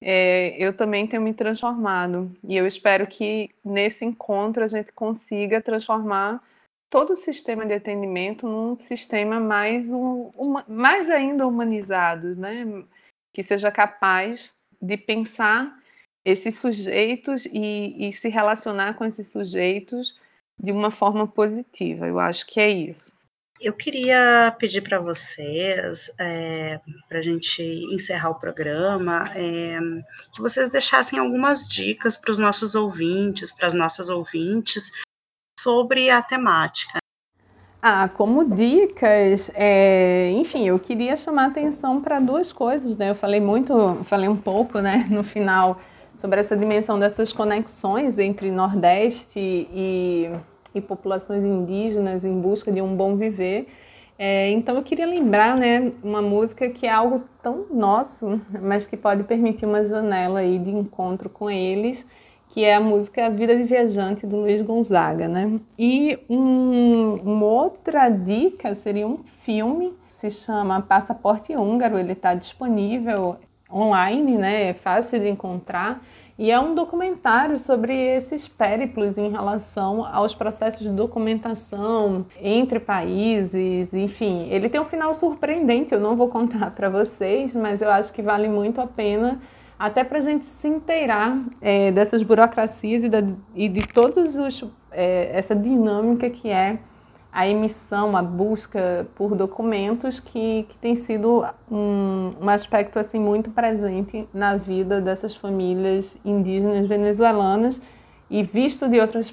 [0.00, 2.34] é, eu também tenho me transformado.
[2.44, 6.42] E eu espero que nesse encontro a gente consiga transformar
[6.90, 12.64] todo o sistema de atendimento num sistema mais, um, uma, mais ainda humanizado, né?
[13.34, 15.78] que seja capaz de pensar
[16.24, 20.18] esses sujeitos e, e se relacionar com esses sujeitos
[20.58, 22.06] de uma forma positiva.
[22.06, 23.12] Eu acho que é isso.
[23.60, 26.78] Eu queria pedir para vocês, é,
[27.08, 29.78] para a gente encerrar o programa, é,
[30.32, 34.92] que vocês deixassem algumas dicas para os nossos ouvintes, para as nossas ouvintes,
[35.58, 36.98] sobre a temática.
[37.82, 43.10] Ah, como dicas, é, enfim, eu queria chamar atenção para duas coisas, né?
[43.10, 45.80] Eu falei muito, falei um pouco, né, no final
[46.14, 50.30] sobre essa dimensão dessas conexões entre Nordeste e
[50.74, 53.68] e populações indígenas em busca de um bom viver.
[54.18, 58.96] É, então eu queria lembrar, né, uma música que é algo tão nosso, mas que
[58.96, 62.04] pode permitir uma janela aí de encontro com eles,
[62.48, 65.60] que é a música Vida de Viajante do Luiz Gonzaga, né?
[65.78, 73.36] E um, uma outra dica seria um filme, se chama Passaporte Húngaro, ele está disponível
[73.70, 74.68] online, né?
[74.70, 76.02] É fácil de encontrar.
[76.38, 83.92] E é um documentário sobre esses périplos em relação aos processos de documentação entre países,
[83.92, 84.46] enfim.
[84.48, 88.22] Ele tem um final surpreendente, eu não vou contar para vocês, mas eu acho que
[88.22, 89.40] vale muito a pena,
[89.76, 93.22] até para a gente se inteirar é, dessas burocracias e, da,
[93.52, 94.22] e de toda
[94.92, 96.78] é, essa dinâmica que é
[97.32, 103.50] a emissão, a busca por documentos que, que tem sido um, um aspecto assim muito
[103.50, 107.80] presente na vida dessas famílias indígenas venezuelanas
[108.30, 109.32] e visto de, outras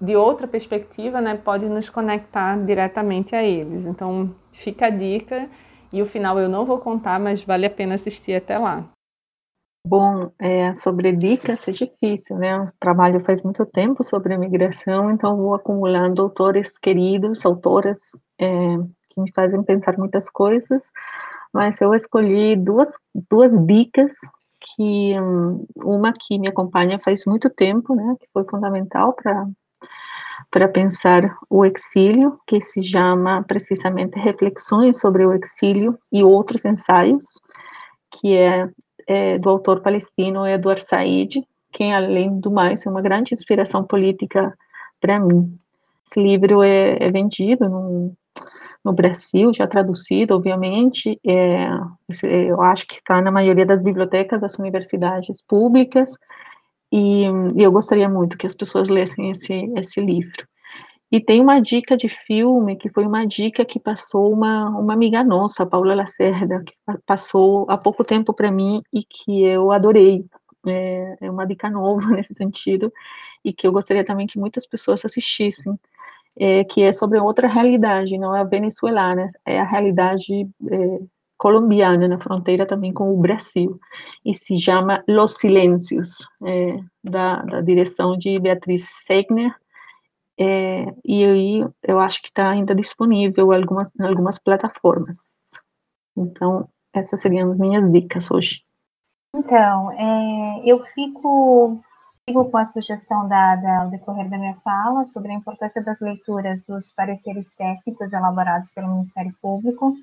[0.00, 3.84] de outra perspectiva, né, pode nos conectar diretamente a eles.
[3.86, 5.48] Então fica a dica
[5.92, 8.84] e o final eu não vou contar, mas vale a pena assistir até lá.
[9.86, 12.56] Bom, é, sobre dicas é difícil, né?
[12.56, 17.98] Eu trabalho faz muito tempo sobre imigração, então vou acumulando autores queridos, autoras
[18.38, 18.78] é,
[19.10, 20.90] que me fazem pensar muitas coisas,
[21.52, 22.98] mas eu escolhi duas,
[23.30, 24.16] duas dicas
[24.74, 25.12] que
[25.76, 28.16] uma que me acompanha faz muito tempo, né?
[28.18, 29.46] Que foi fundamental para
[30.50, 37.40] para pensar o exílio, que se chama precisamente Reflexões sobre o Exílio e Outros Ensaios,
[38.10, 38.68] que é,
[39.06, 44.56] é do autor palestino Edward Said, que, além do mais, é uma grande inspiração política
[45.00, 45.58] para mim.
[46.06, 48.12] Esse livro é, é vendido no,
[48.84, 51.18] no, Brasil, já traduzido, obviamente.
[51.26, 51.68] É,
[52.22, 56.16] eu acho que está na maioria das bibliotecas das universidades públicas.
[56.92, 57.24] E,
[57.56, 60.46] e, eu gostaria muito que as pessoas lessem esse, esse livro.
[61.14, 65.22] E tem uma dica de filme, que foi uma dica que passou uma, uma amiga
[65.22, 66.74] nossa, Paula Lacerda, que
[67.06, 70.26] passou há pouco tempo para mim e que eu adorei.
[70.66, 72.92] É, é uma dica nova nesse sentido,
[73.44, 75.78] e que eu gostaria também que muitas pessoas assistissem
[76.36, 80.98] é, que é sobre outra realidade, não é a venezuelana, é a realidade é,
[81.38, 83.78] colombiana, na fronteira também com o Brasil,
[84.24, 89.54] e se chama Los Silêncios, é, da, da, direção de Beatriz Segner,
[90.38, 95.18] é, e aí eu acho que está ainda disponível algumas, em algumas plataformas.
[96.16, 98.62] Então, essas seriam as minhas dicas hoje.
[99.34, 101.80] Então, é, eu fico
[102.26, 106.64] Sigo com a sugestão dada ao decorrer da minha fala sobre a importância das leituras
[106.64, 109.94] dos pareceres técnicos elaborados pelo Ministério Público.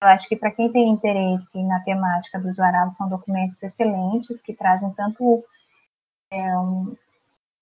[0.00, 4.54] Eu acho que para quem tem interesse na temática dos varais, são documentos excelentes que
[4.54, 5.42] trazem tanto
[6.30, 6.56] é,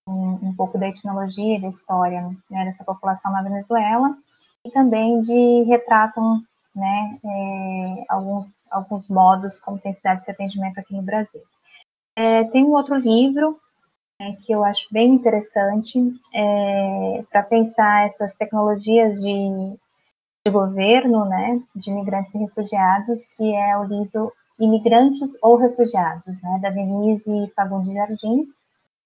[0.07, 4.17] um, um, pouco da etnologia e da história né, dessa população na Venezuela
[4.65, 6.43] e também de retratam
[6.75, 11.41] né, é, alguns, alguns modos como tem cidade de atendimento aqui no Brasil.
[12.17, 13.59] É, tem um outro livro
[14.21, 15.99] é, que eu acho bem interessante
[16.33, 19.79] é, para pensar essas tecnologias de,
[20.47, 26.59] de governo, né, de imigrantes e refugiados, que é o livro Imigrantes ou Refugiados, né,
[26.63, 28.47] da Denise Fagundes Jardim,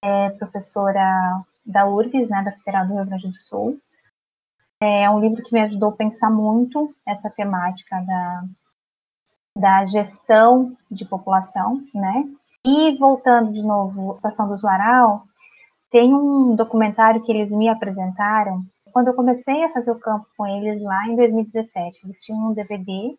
[0.03, 3.79] é, professora da URGS, né, da Federal do Rio Grande do Sul.
[4.81, 8.45] É um livro que me ajudou a pensar muito essa temática da,
[9.57, 12.25] da gestão de população, né,
[12.65, 15.25] e voltando de novo à situação do Zuaral,
[15.91, 20.47] tem um documentário que eles me apresentaram quando eu comecei a fazer o campo com
[20.47, 22.01] eles lá em 2017.
[22.05, 23.17] Eles tinham um DVD,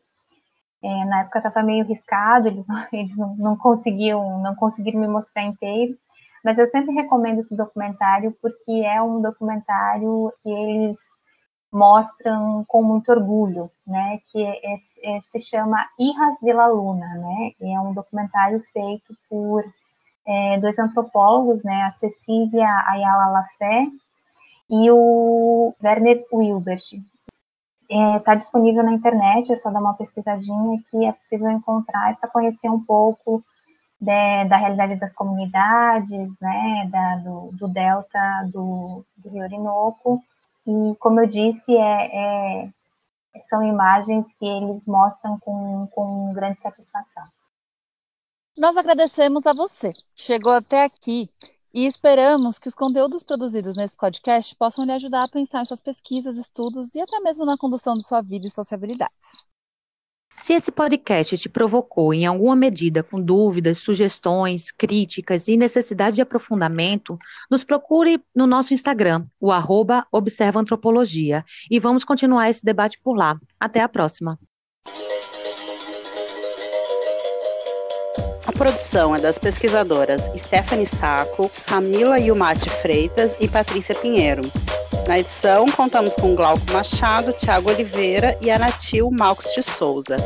[0.83, 5.07] é, na época estava meio riscado, eles, não, eles não, não, conseguiam, não conseguiram me
[5.07, 5.97] mostrar inteiro,
[6.43, 10.97] mas eu sempre recomendo esse documentário porque é um documentário que eles
[11.71, 17.51] mostram com muito orgulho, né, que é, é, se chama Hijas de la Luna, né,
[17.61, 19.63] e é um documentário feito por
[20.25, 23.87] é, dois antropólogos, né, a Cecília Ayala Lafé
[24.69, 26.83] e o Werner Wilbert.
[27.89, 32.29] Está é, disponível na internet, é só dar uma pesquisadinha que é possível encontrar para
[32.29, 33.43] conhecer um pouco
[33.99, 40.23] de, da realidade das comunidades, né, da, do, do delta do, do Rio Orinoco,
[40.65, 42.69] e, como eu disse, é, é,
[43.43, 47.23] são imagens que eles mostram com, com grande satisfação.
[48.57, 49.93] Nós agradecemos a você.
[50.15, 51.29] Chegou até aqui
[51.73, 55.79] e esperamos que os conteúdos produzidos nesse podcast possam lhe ajudar a pensar em suas
[55.79, 59.47] pesquisas, estudos e até mesmo na condução de sua vida e sociabilidades.
[60.39, 66.21] Se esse podcast te provocou em alguma medida com dúvidas, sugestões, críticas e necessidade de
[66.21, 67.19] aprofundamento,
[67.51, 73.17] nos procure no nosso Instagram, o arroba Observa Antropologia, e vamos continuar esse debate por
[73.17, 73.37] lá.
[73.59, 74.39] Até a próxima!
[78.47, 84.43] A produção é das pesquisadoras Stephanie Saco, Camila Yumati Freitas e Patrícia Pinheiro.
[85.09, 90.17] Na edição, contamos com Glauco Machado, Tiago Oliveira e a Natil Malcos de Souza.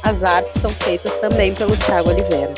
[0.00, 2.54] As artes são feitas também pelo Tiago Oliveira.